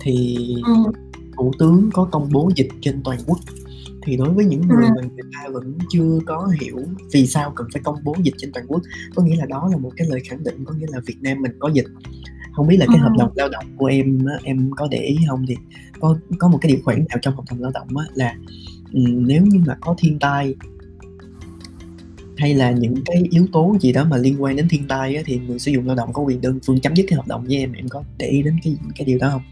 thì 0.00 0.36
ừ. 0.66 0.72
thủ 1.36 1.52
tướng 1.58 1.90
có 1.92 2.08
công 2.12 2.28
bố 2.32 2.50
dịch 2.56 2.68
trên 2.80 3.02
toàn 3.04 3.18
quốc 3.26 3.38
thì 4.04 4.16
đối 4.16 4.28
với 4.28 4.44
những 4.44 4.68
người 4.68 4.86
ừ. 4.86 4.90
mà 4.96 5.02
người 5.02 5.30
ta 5.32 5.48
vẫn 5.52 5.78
chưa 5.90 6.18
có 6.26 6.48
hiểu 6.60 6.78
vì 7.12 7.26
sao 7.26 7.52
cần 7.56 7.66
phải 7.72 7.82
công 7.84 7.96
bố 8.04 8.16
dịch 8.22 8.34
trên 8.38 8.52
toàn 8.52 8.66
quốc 8.68 8.82
có 9.14 9.22
nghĩa 9.22 9.36
là 9.36 9.46
đó 9.46 9.68
là 9.70 9.76
một 9.76 9.90
cái 9.96 10.06
lời 10.10 10.20
khẳng 10.28 10.44
định 10.44 10.64
có 10.64 10.74
nghĩa 10.74 10.86
là 10.90 11.00
Việt 11.06 11.16
Nam 11.20 11.42
mình 11.42 11.52
có 11.58 11.68
dịch 11.68 11.86
không 12.52 12.66
biết 12.66 12.76
là 12.76 12.86
cái 12.88 12.98
hợp 12.98 13.12
đồng 13.18 13.30
lao 13.34 13.48
động 13.48 13.64
của 13.76 13.86
em 13.86 14.18
em 14.44 14.70
có 14.76 14.88
để 14.90 14.98
ý 14.98 15.18
không 15.28 15.46
thì 15.48 15.56
có 16.00 16.18
có 16.38 16.48
một 16.48 16.58
cái 16.60 16.72
điều 16.72 16.82
khoản 16.84 17.04
nào 17.08 17.18
trong 17.22 17.36
hợp 17.36 17.42
đồng 17.50 17.62
lao 17.62 17.70
động 17.74 17.96
á, 17.96 18.04
là 18.14 18.36
nếu 18.92 19.42
như 19.46 19.60
mà 19.66 19.76
có 19.80 19.94
thiên 19.98 20.18
tai 20.18 20.54
hay 22.36 22.54
là 22.54 22.70
những 22.70 22.94
cái 23.04 23.22
yếu 23.30 23.46
tố 23.52 23.76
gì 23.80 23.92
đó 23.92 24.04
mà 24.04 24.16
liên 24.16 24.42
quan 24.42 24.56
đến 24.56 24.68
thiên 24.68 24.88
tai 24.88 25.16
á, 25.16 25.22
thì 25.26 25.38
người 25.38 25.58
sử 25.58 25.72
dụng 25.72 25.86
lao 25.86 25.96
động 25.96 26.12
có 26.12 26.22
quyền 26.22 26.40
đơn 26.40 26.58
phương 26.66 26.80
chấm 26.80 26.94
dứt 26.94 27.06
cái 27.08 27.16
hợp 27.16 27.26
đồng 27.26 27.44
với 27.44 27.56
em 27.56 27.72
em 27.72 27.88
có 27.88 28.02
để 28.18 28.26
ý 28.26 28.42
đến 28.42 28.56
cái 28.64 28.76
cái 28.96 29.04
điều 29.04 29.18
đó 29.18 29.30
không 29.30 29.42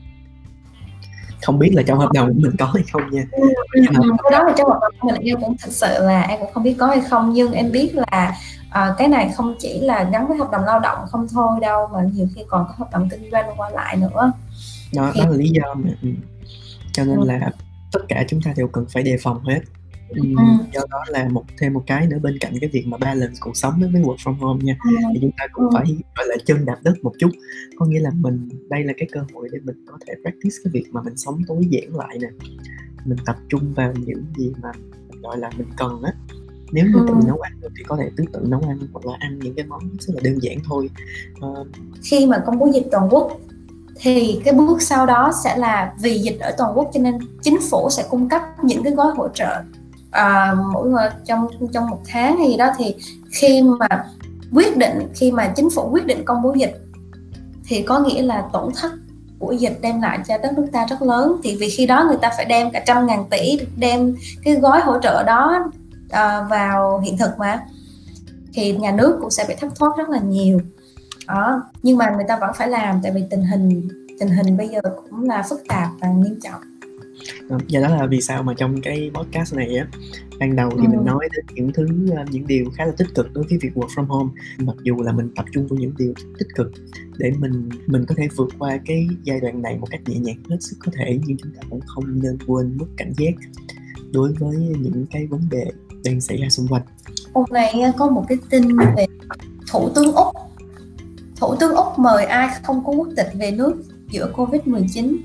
không 1.42 1.58
biết 1.58 1.70
là 1.74 1.82
trong 1.82 1.98
hợp 1.98 2.12
đồng 2.14 2.28
của 2.28 2.40
mình 2.40 2.56
có 2.58 2.66
hay 2.66 2.82
không 2.92 3.02
nha 3.10 3.24
ừ, 3.32 3.48
ừ, 3.72 3.82
ừ. 4.02 4.10
cái 4.22 4.38
đó 4.38 4.44
là 4.44 4.54
trong 4.56 4.68
hợp 4.68 4.78
đồng 4.82 4.92
của 5.00 5.08
mình 5.08 5.22
em 5.22 5.40
cũng 5.40 5.56
thật 5.60 5.70
sự 5.72 5.98
là 6.00 6.22
em 6.22 6.40
cũng 6.40 6.52
không 6.52 6.62
biết 6.62 6.74
có 6.78 6.86
hay 6.86 7.00
không 7.00 7.32
nhưng 7.32 7.52
em 7.52 7.72
biết 7.72 7.94
là 7.94 8.36
à, 8.70 8.94
cái 8.98 9.08
này 9.08 9.32
không 9.36 9.54
chỉ 9.58 9.80
là 9.80 10.08
gắn 10.12 10.28
với 10.28 10.36
hợp 10.36 10.50
đồng 10.52 10.64
lao 10.64 10.80
động 10.80 10.98
không 11.08 11.26
thôi 11.32 11.58
đâu 11.60 11.88
mà 11.92 12.00
nhiều 12.12 12.28
khi 12.34 12.42
còn 12.48 12.64
có 12.68 12.74
hợp 12.78 12.88
đồng 12.92 13.08
kinh 13.08 13.30
doanh 13.32 13.44
qua 13.56 13.70
lại 13.70 13.96
nữa 13.96 14.32
đó 14.94 15.10
thì... 15.14 15.20
đó 15.20 15.26
là 15.30 15.36
lý 15.36 15.48
do 15.48 15.74
mà 15.74 15.90
cho 16.92 17.04
nên 17.04 17.16
ừ. 17.16 17.24
là 17.26 17.50
tất 17.92 18.00
cả 18.08 18.24
chúng 18.28 18.42
ta 18.42 18.52
đều 18.56 18.68
cần 18.68 18.86
phải 18.92 19.02
đề 19.02 19.16
phòng 19.22 19.44
hết 19.44 19.60
ừ. 20.14 20.22
do 20.72 20.80
đó 20.90 21.04
là 21.08 21.28
một 21.28 21.44
thêm 21.58 21.72
một 21.72 21.82
cái 21.86 22.06
nữa 22.06 22.18
bên 22.22 22.38
cạnh 22.38 22.52
cái 22.60 22.70
việc 22.72 22.86
mà 22.86 22.98
balance 22.98 23.34
cuộc 23.40 23.56
sống 23.56 23.74
với 23.92 24.02
work 24.02 24.16
from 24.16 24.34
home 24.34 24.64
nha 24.64 24.76
ừ. 24.84 24.90
thì 25.14 25.18
chúng 25.20 25.30
ta 25.38 25.46
cũng 25.52 25.64
ừ. 25.64 25.70
phải 25.74 25.84
gọi 26.16 26.26
là 26.26 26.36
chân 26.46 26.64
đạp 26.64 26.76
đất 26.82 26.94
một 27.02 27.12
chút 27.18 27.30
có 27.76 27.86
nghĩa 27.86 28.00
là 28.00 28.10
mình 28.14 28.48
đây 28.68 28.84
là 28.84 28.92
cái 28.96 29.08
cơ 29.12 29.20
hội 29.34 29.48
để 29.52 29.58
mình 29.64 29.84
có 29.86 29.98
thể 30.06 30.14
practice 30.22 30.56
cái 30.64 30.70
việc 30.72 30.84
mà 30.90 31.02
mình 31.02 31.16
sống 31.16 31.42
tối 31.48 31.66
giản 31.70 31.96
lại 31.96 32.18
nè 32.20 32.28
mình 33.04 33.18
tập 33.26 33.36
trung 33.48 33.74
vào 33.74 33.92
những 34.06 34.24
gì 34.36 34.52
mà 34.62 34.72
gọi 35.22 35.38
là 35.38 35.50
mình 35.58 35.68
cần 35.76 36.02
á 36.02 36.12
nếu 36.72 36.84
như 36.86 37.04
tự 37.08 37.14
nấu 37.26 37.40
ăn 37.40 37.52
được 37.60 37.68
thì 37.78 37.84
có 37.84 37.96
thể 37.96 38.10
tự 38.16 38.24
tự 38.32 38.40
nấu 38.48 38.60
ăn 38.60 38.78
hoặc 38.92 39.06
là 39.06 39.12
ăn 39.20 39.38
những 39.38 39.54
cái 39.54 39.66
món 39.66 39.80
rất 39.98 40.14
là 40.14 40.20
đơn 40.24 40.38
giản 40.42 40.58
thôi 40.64 40.90
uh, 41.46 41.66
khi 42.02 42.26
mà 42.26 42.42
công 42.46 42.58
bố 42.58 42.70
dịch 42.74 42.86
toàn 42.90 43.08
quốc 43.10 43.40
thì 43.96 44.40
cái 44.44 44.54
bước 44.54 44.82
sau 44.82 45.06
đó 45.06 45.32
sẽ 45.44 45.56
là 45.56 45.94
vì 46.00 46.18
dịch 46.18 46.38
ở 46.40 46.54
toàn 46.58 46.78
quốc 46.78 46.90
cho 46.94 47.00
nên 47.00 47.18
chính 47.42 47.58
phủ 47.70 47.90
sẽ 47.90 48.06
cung 48.10 48.28
cấp 48.28 48.42
những 48.62 48.82
cái 48.82 48.92
gói 48.92 49.12
hỗ 49.16 49.28
trợ 49.28 49.62
à, 50.10 50.54
mỗi 50.72 50.90
trong 51.24 51.46
trong 51.72 51.90
một 51.90 52.00
tháng 52.06 52.38
hay 52.38 52.48
gì 52.48 52.56
đó 52.56 52.70
thì 52.78 52.96
khi 53.30 53.62
mà 53.62 53.88
quyết 54.52 54.76
định 54.76 55.08
khi 55.14 55.32
mà 55.32 55.52
chính 55.56 55.70
phủ 55.70 55.88
quyết 55.92 56.06
định 56.06 56.24
công 56.24 56.42
bố 56.42 56.54
dịch 56.54 56.82
thì 57.64 57.82
có 57.82 57.98
nghĩa 57.98 58.22
là 58.22 58.44
tổn 58.52 58.72
thất 58.74 58.92
của 59.38 59.52
dịch 59.52 59.78
đem 59.82 60.00
lại 60.00 60.18
cho 60.28 60.38
đất 60.38 60.52
nước 60.56 60.66
ta 60.72 60.86
rất 60.86 61.02
lớn. 61.02 61.40
Thì 61.42 61.56
vì 61.56 61.70
khi 61.70 61.86
đó 61.86 62.04
người 62.08 62.18
ta 62.22 62.30
phải 62.36 62.44
đem 62.44 62.70
cả 62.70 62.82
trăm 62.86 63.06
ngàn 63.06 63.24
tỷ 63.30 63.58
đem 63.76 64.16
cái 64.44 64.54
gói 64.54 64.80
hỗ 64.80 65.00
trợ 65.00 65.22
đó 65.22 65.64
uh, 66.04 66.50
vào 66.50 67.00
hiện 67.00 67.18
thực 67.18 67.38
mà. 67.38 67.62
Thì 68.52 68.72
nhà 68.72 68.92
nước 68.92 69.18
cũng 69.20 69.30
sẽ 69.30 69.44
bị 69.48 69.54
thất 69.60 69.74
thoát 69.74 69.96
rất 69.96 70.08
là 70.08 70.18
nhiều. 70.18 70.60
Đó 71.26 71.62
nhưng 71.82 71.98
mà 71.98 72.10
người 72.10 72.24
ta 72.28 72.36
vẫn 72.36 72.50
phải 72.56 72.68
làm 72.68 73.00
tại 73.02 73.12
vì 73.12 73.24
tình 73.30 73.42
hình 73.42 73.88
tình 74.20 74.28
hình 74.28 74.56
bây 74.56 74.68
giờ 74.68 74.80
cũng 75.10 75.28
là 75.28 75.42
phức 75.50 75.60
tạp 75.68 75.88
và 76.00 76.08
nghiêm 76.08 76.38
trọng 76.42 76.60
và 77.48 77.58
dạ, 77.68 77.80
đó 77.80 77.88
là 77.88 78.06
vì 78.06 78.20
sao 78.20 78.42
mà 78.42 78.54
trong 78.54 78.80
cái 78.80 79.10
podcast 79.14 79.54
này 79.54 79.76
á 79.76 79.86
ban 80.40 80.56
đầu 80.56 80.70
thì 80.70 80.86
ừ. 80.86 80.90
mình 80.90 81.04
nói 81.04 81.28
đến 81.32 81.44
những 81.54 81.72
thứ 81.72 81.86
ờ, 82.16 82.24
những 82.30 82.46
điều 82.46 82.70
khá 82.74 82.84
là 82.84 82.92
tích 82.96 83.08
cực 83.14 83.32
đối 83.32 83.44
với 83.44 83.58
việc 83.58 83.70
work 83.74 83.88
from 83.88 84.06
home. 84.06 84.30
Mặc 84.58 84.76
dù 84.82 85.02
là 85.02 85.12
mình 85.12 85.30
tập 85.36 85.44
trung 85.52 85.66
vào 85.66 85.78
những 85.78 85.92
điều 85.98 86.14
tích 86.38 86.48
cực 86.54 86.72
để 87.18 87.32
mình 87.38 87.68
mình 87.86 88.04
có 88.08 88.14
thể 88.18 88.28
vượt 88.36 88.48
qua 88.58 88.78
cái 88.86 89.08
giai 89.22 89.40
đoạn 89.40 89.62
này 89.62 89.78
một 89.78 89.86
cách 89.90 90.00
nhẹ 90.06 90.18
nhàng 90.18 90.42
hết 90.50 90.56
sức 90.60 90.76
có 90.84 90.92
thể 90.98 91.18
nhưng 91.26 91.36
chúng 91.36 91.52
ta 91.52 91.60
cũng 91.70 91.80
không 91.86 92.22
nên 92.22 92.38
quên 92.46 92.76
mất 92.76 92.86
cảnh 92.96 93.12
giác 93.16 93.34
đối 94.12 94.32
với 94.32 94.56
những 94.56 95.06
cái 95.10 95.26
vấn 95.26 95.40
đề 95.50 95.64
đang 96.04 96.20
xảy 96.20 96.36
ra 96.36 96.48
xung 96.48 96.68
quanh. 96.68 96.82
Hôm 97.34 97.44
nay 97.50 97.74
có 97.98 98.10
một 98.10 98.24
cái 98.28 98.38
tin 98.50 98.76
về 98.96 99.06
thủ 99.72 99.88
tướng 99.94 100.12
úc. 100.12 100.26
Thủ 101.36 101.54
tướng 101.60 101.74
úc 101.74 101.98
mời 101.98 102.24
ai 102.24 102.48
không 102.62 102.84
có 102.84 102.92
quốc 102.92 103.08
tịch 103.16 103.28
về 103.38 103.50
nước 103.50 103.82
giữa 104.10 104.32
covid 104.36 104.60
19 104.64 105.16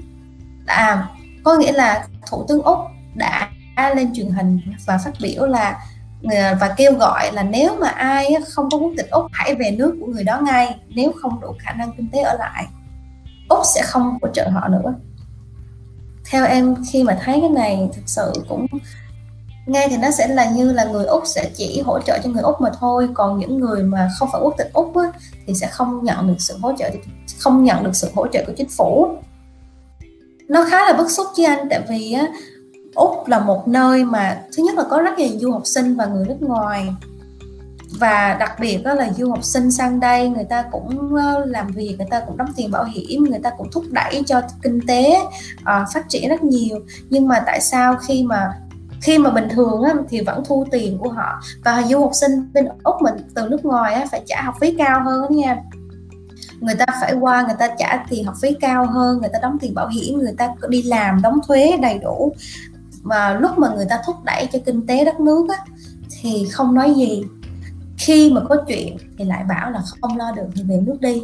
à 0.66 1.10
có 1.46 1.56
nghĩa 1.56 1.72
là 1.72 2.08
thủ 2.30 2.46
tướng 2.48 2.62
úc 2.62 2.78
đã 3.16 3.50
lên 3.96 4.14
truyền 4.16 4.30
hình 4.30 4.60
và 4.86 4.98
phát 4.98 5.12
biểu 5.22 5.46
là 5.46 5.80
ờ, 6.24 6.56
và 6.60 6.74
kêu 6.78 6.94
gọi 6.94 7.34
là 7.34 7.44
nếu 7.44 7.76
mà 7.80 7.88
ai 7.88 8.34
không 8.50 8.70
có 8.72 8.78
quốc 8.78 8.92
tịch 8.98 9.10
úc 9.12 9.26
hãy 9.32 9.56
về 9.56 9.72
nước 9.72 9.98
của 10.00 10.06
người 10.06 10.24
đó 10.24 10.42
ngay 10.42 10.76
nếu 10.88 11.12
không 11.22 11.42
đủ 11.42 11.48
khả 11.60 11.74
năng 11.74 11.92
kinh 11.98 12.10
tế 12.12 12.22
ở 12.22 12.38
lại 12.38 12.66
úc 13.50 13.60
sẽ 13.76 13.82
không 13.84 14.18
hỗ 14.22 14.28
trợ 14.34 14.50
họ 14.50 14.68
nữa. 14.68 14.94
Theo 16.32 16.46
em 16.46 16.76
khi 16.92 17.04
mà 17.04 17.18
thấy 17.24 17.40
cái 17.42 17.50
này 17.50 17.90
thực 17.96 18.04
sự 18.06 18.34
cũng 18.50 18.68
nghe 19.66 19.88
thì 19.90 19.98
nó 19.98 20.12
sẽ 20.12 20.28
là 20.28 20.46
như 20.46 20.72
là 20.72 20.86
người 20.86 21.06
úc 21.06 21.24
sẽ 21.26 21.50
chỉ 21.56 21.82
hỗ 21.86 22.00
trợ 22.00 22.20
cho 22.24 22.30
người 22.30 22.42
úc 22.42 22.62
mà 22.62 22.70
thôi 22.80 23.10
còn 23.14 23.40
những 23.40 23.60
người 23.60 23.84
mà 23.84 24.10
không 24.20 24.30
phải 24.32 24.42
quốc 24.42 24.56
tịch 24.58 24.70
úc 24.74 24.98
á, 24.98 25.04
thì 25.48 25.54
sẽ 25.56 25.68
không 25.68 26.04
nhận 26.04 26.28
được 26.28 26.36
sự 26.40 26.58
hỗ 26.62 26.72
trợ 26.78 26.90
không 27.40 27.64
nhận 27.64 27.84
được 27.84 27.96
sự 27.96 28.12
hỗ 28.16 28.28
trợ 28.28 28.44
của 28.48 28.54
chính 28.58 28.70
phủ 28.70 29.18
nó 30.48 30.66
khá 30.70 30.86
là 30.86 30.94
bức 30.94 31.12
xúc 31.12 31.28
chứ 31.36 31.44
anh 31.44 31.68
tại 31.70 31.82
vì 31.90 32.14
á, 32.14 32.28
úc 32.96 33.28
là 33.28 33.40
một 33.40 33.68
nơi 33.68 34.04
mà 34.04 34.42
thứ 34.58 34.64
nhất 34.64 34.76
là 34.76 34.84
có 34.90 35.02
rất 35.02 35.18
nhiều 35.18 35.40
du 35.40 35.52
học 35.52 35.62
sinh 35.66 35.96
và 35.96 36.06
người 36.06 36.26
nước 36.28 36.42
ngoài. 36.42 36.90
Và 38.00 38.34
đặc 38.40 38.60
biệt 38.60 38.78
đó 38.84 38.94
là 38.94 39.10
du 39.14 39.30
học 39.30 39.44
sinh 39.44 39.72
sang 39.72 40.00
đây 40.00 40.30
người 40.30 40.44
ta 40.44 40.66
cũng 40.72 41.16
ờ, 41.16 41.46
làm 41.46 41.68
việc 41.68 41.96
người 41.98 42.08
ta 42.10 42.20
cũng 42.20 42.38
đóng 42.38 42.54
tiền 42.56 42.72
bảo 42.72 42.84
hiểm 42.84 43.24
người 43.24 43.40
ta 43.40 43.52
cũng 43.58 43.72
thúc 43.72 43.84
đẩy 43.90 44.24
cho 44.26 44.42
kinh 44.62 44.88
tế 44.88 45.20
uh, 45.62 45.88
phát 45.94 46.10
triển 46.10 46.30
rất 46.30 46.44
nhiều. 46.44 46.80
Nhưng 47.10 47.28
mà 47.28 47.44
tại 47.46 47.62
sao 47.62 47.96
khi 48.08 48.24
mà 48.24 48.54
khi 49.02 49.18
mà 49.18 49.30
bình 49.30 49.48
thường 49.50 49.82
á, 49.82 49.94
thì 50.10 50.22
vẫn 50.22 50.44
thu 50.46 50.66
tiền 50.72 50.98
của 50.98 51.10
họ? 51.10 51.42
Và 51.64 51.84
du 51.90 52.00
học 52.00 52.12
sinh 52.14 52.32
bên 52.54 52.68
úc 52.84 52.96
mình 53.02 53.16
từ 53.36 53.50
nước 53.50 53.66
ngoài 53.66 53.94
á, 53.94 54.06
phải 54.12 54.22
trả 54.26 54.42
học 54.42 54.56
phí 54.62 54.76
cao 54.78 55.04
hơn 55.04 55.22
đó 55.22 55.28
nha 55.30 55.58
người 56.60 56.76
ta 56.76 56.86
phải 57.02 57.14
qua 57.14 57.44
người 57.48 57.56
ta 57.60 57.68
trả 57.78 58.06
tiền 58.10 58.26
học 58.26 58.36
phí 58.42 58.50
cao 58.62 58.86
hơn 58.86 59.20
người 59.20 59.30
ta 59.34 59.40
đóng 59.42 59.58
tiền 59.62 59.74
bảo 59.74 59.88
hiểm 59.88 60.20
người 60.20 60.34
ta 60.38 60.50
đi 60.70 60.84
làm 60.84 61.22
đóng 61.22 61.40
thuế 61.48 61.78
đầy 61.82 62.00
đủ. 62.00 62.34
Mà 63.04 63.40
lúc 63.40 63.52
mà 63.58 63.74
người 63.76 63.86
ta 63.90 64.02
thúc 64.06 64.16
đẩy 64.26 64.48
cho 64.52 64.60
kinh 64.66 64.88
tế 64.88 65.06
đất 65.06 65.20
nước 65.20 65.48
á, 65.50 65.66
thì 66.22 66.48
không 66.52 66.76
nói 66.76 66.94
gì. 66.98 67.24
Khi 67.98 68.32
mà 68.34 68.42
có 68.50 68.58
chuyện 68.68 68.98
thì 69.18 69.26
lại 69.26 69.44
bảo 69.50 69.72
là 69.72 69.82
không 70.02 70.18
lo 70.18 70.32
được 70.32 70.48
thì 70.56 70.64
về 70.64 70.82
nước 70.86 70.98
đi. 71.02 71.24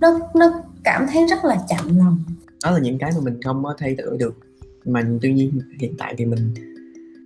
Nó 0.00 0.18
nó 0.34 0.52
cảm 0.84 1.06
thấy 1.12 1.26
rất 1.26 1.44
là 1.44 1.56
chậm 1.68 1.98
lòng. 1.98 2.18
Đó 2.64 2.70
là 2.70 2.78
những 2.78 2.98
cái 2.98 3.10
mà 3.14 3.20
mình 3.20 3.42
không 3.42 3.64
có 3.64 3.74
thay 3.78 3.94
đổi 3.94 4.16
được. 4.18 4.34
Mà 4.84 5.02
tuy 5.22 5.32
nhiên 5.32 5.60
hiện 5.80 5.94
tại 5.98 6.14
thì 6.18 6.24
mình 6.24 6.54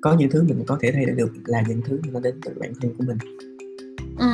có 0.02 0.16
những 0.18 0.30
thứ 0.30 0.42
mình 0.42 0.64
có 0.66 0.78
thể 0.80 0.92
thay 0.92 1.04
đổi 1.04 1.16
được 1.16 1.32
là 1.44 1.62
những 1.68 1.80
thứ 1.87 2.00
mà 2.04 2.11
nó 2.12 2.20
đến 2.20 2.34
từ 2.44 2.52
bản 2.61 2.73
thân 2.82 2.94
của 2.99 3.04
mình 3.06 3.18
ừ. 4.18 4.26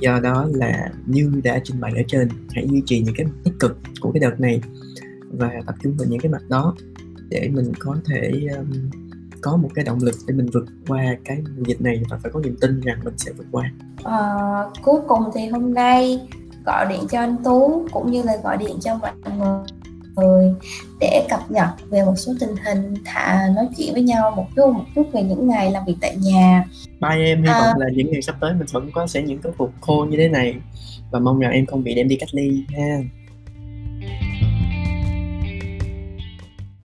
do 0.00 0.20
đó 0.20 0.48
là 0.54 0.88
như 1.06 1.40
đã 1.44 1.60
trình 1.64 1.80
bày 1.80 1.92
ở 1.96 2.02
trên 2.08 2.28
hãy 2.50 2.68
duy 2.68 2.82
trì 2.86 3.00
những 3.00 3.14
cái 3.16 3.26
tích 3.44 3.54
cực 3.60 3.78
của 4.00 4.12
cái 4.12 4.20
đợt 4.20 4.40
này 4.40 4.60
và 5.30 5.50
tập 5.66 5.74
trung 5.82 5.96
vào 5.98 6.08
những 6.08 6.20
cái 6.20 6.32
mặt 6.32 6.42
đó 6.48 6.74
để 7.28 7.50
mình 7.52 7.72
có 7.78 7.96
thể 8.06 8.46
um, 8.58 8.90
có 9.40 9.56
một 9.56 9.68
cái 9.74 9.84
động 9.84 9.98
lực 10.02 10.14
để 10.26 10.34
mình 10.34 10.46
vượt 10.52 10.64
qua 10.88 11.02
cái 11.24 11.42
dịch 11.66 11.80
này 11.80 12.02
và 12.10 12.18
phải 12.22 12.32
có 12.32 12.40
niềm 12.40 12.56
tin 12.60 12.80
rằng 12.80 12.98
mình 13.04 13.14
sẽ 13.16 13.32
vượt 13.32 13.46
qua 13.52 13.70
à, 14.04 14.18
cuối 14.82 15.00
cùng 15.08 15.22
thì 15.34 15.48
hôm 15.48 15.74
nay 15.74 16.28
gọi 16.66 16.86
điện 16.88 17.00
cho 17.10 17.18
anh 17.18 17.36
Tú 17.44 17.86
cũng 17.92 18.10
như 18.10 18.22
là 18.22 18.36
gọi 18.44 18.56
điện 18.56 18.76
cho 18.80 18.96
mọi 18.96 19.10
người 19.38 19.58
để 21.00 21.26
cập 21.30 21.50
nhật 21.50 21.68
về 21.90 22.04
một 22.04 22.14
số 22.16 22.32
tình 22.40 22.56
hình 22.64 22.94
thả 23.04 23.48
nói 23.56 23.68
chuyện 23.76 23.92
với 23.92 24.02
nhau 24.02 24.30
một 24.36 24.46
chút 24.56 24.72
một 24.72 24.84
chút 24.94 25.06
về 25.12 25.22
những 25.22 25.48
ngày 25.48 25.70
làm 25.70 25.82
việc 25.86 25.96
tại 26.00 26.16
nhà. 26.16 26.64
Bye 27.00 27.24
em 27.24 27.42
hy 27.42 27.48
à, 27.48 27.60
vọng 27.60 27.80
là 27.80 27.86
những 27.94 28.12
ngày 28.12 28.22
sắp 28.22 28.36
tới 28.40 28.52
mình 28.54 28.66
vẫn 28.72 28.90
có 28.92 29.06
sẽ 29.06 29.22
những 29.22 29.38
cái 29.38 29.52
cuộc 29.58 29.70
khô 29.80 30.06
như 30.10 30.16
thế 30.16 30.28
này. 30.28 30.54
Và 31.10 31.18
mong 31.18 31.38
rằng 31.38 31.52
em 31.52 31.66
không 31.66 31.84
bị 31.84 31.94
đem 31.94 32.08
đi 32.08 32.16
cách 32.16 32.34
ly 32.34 32.64
ha 32.76 32.98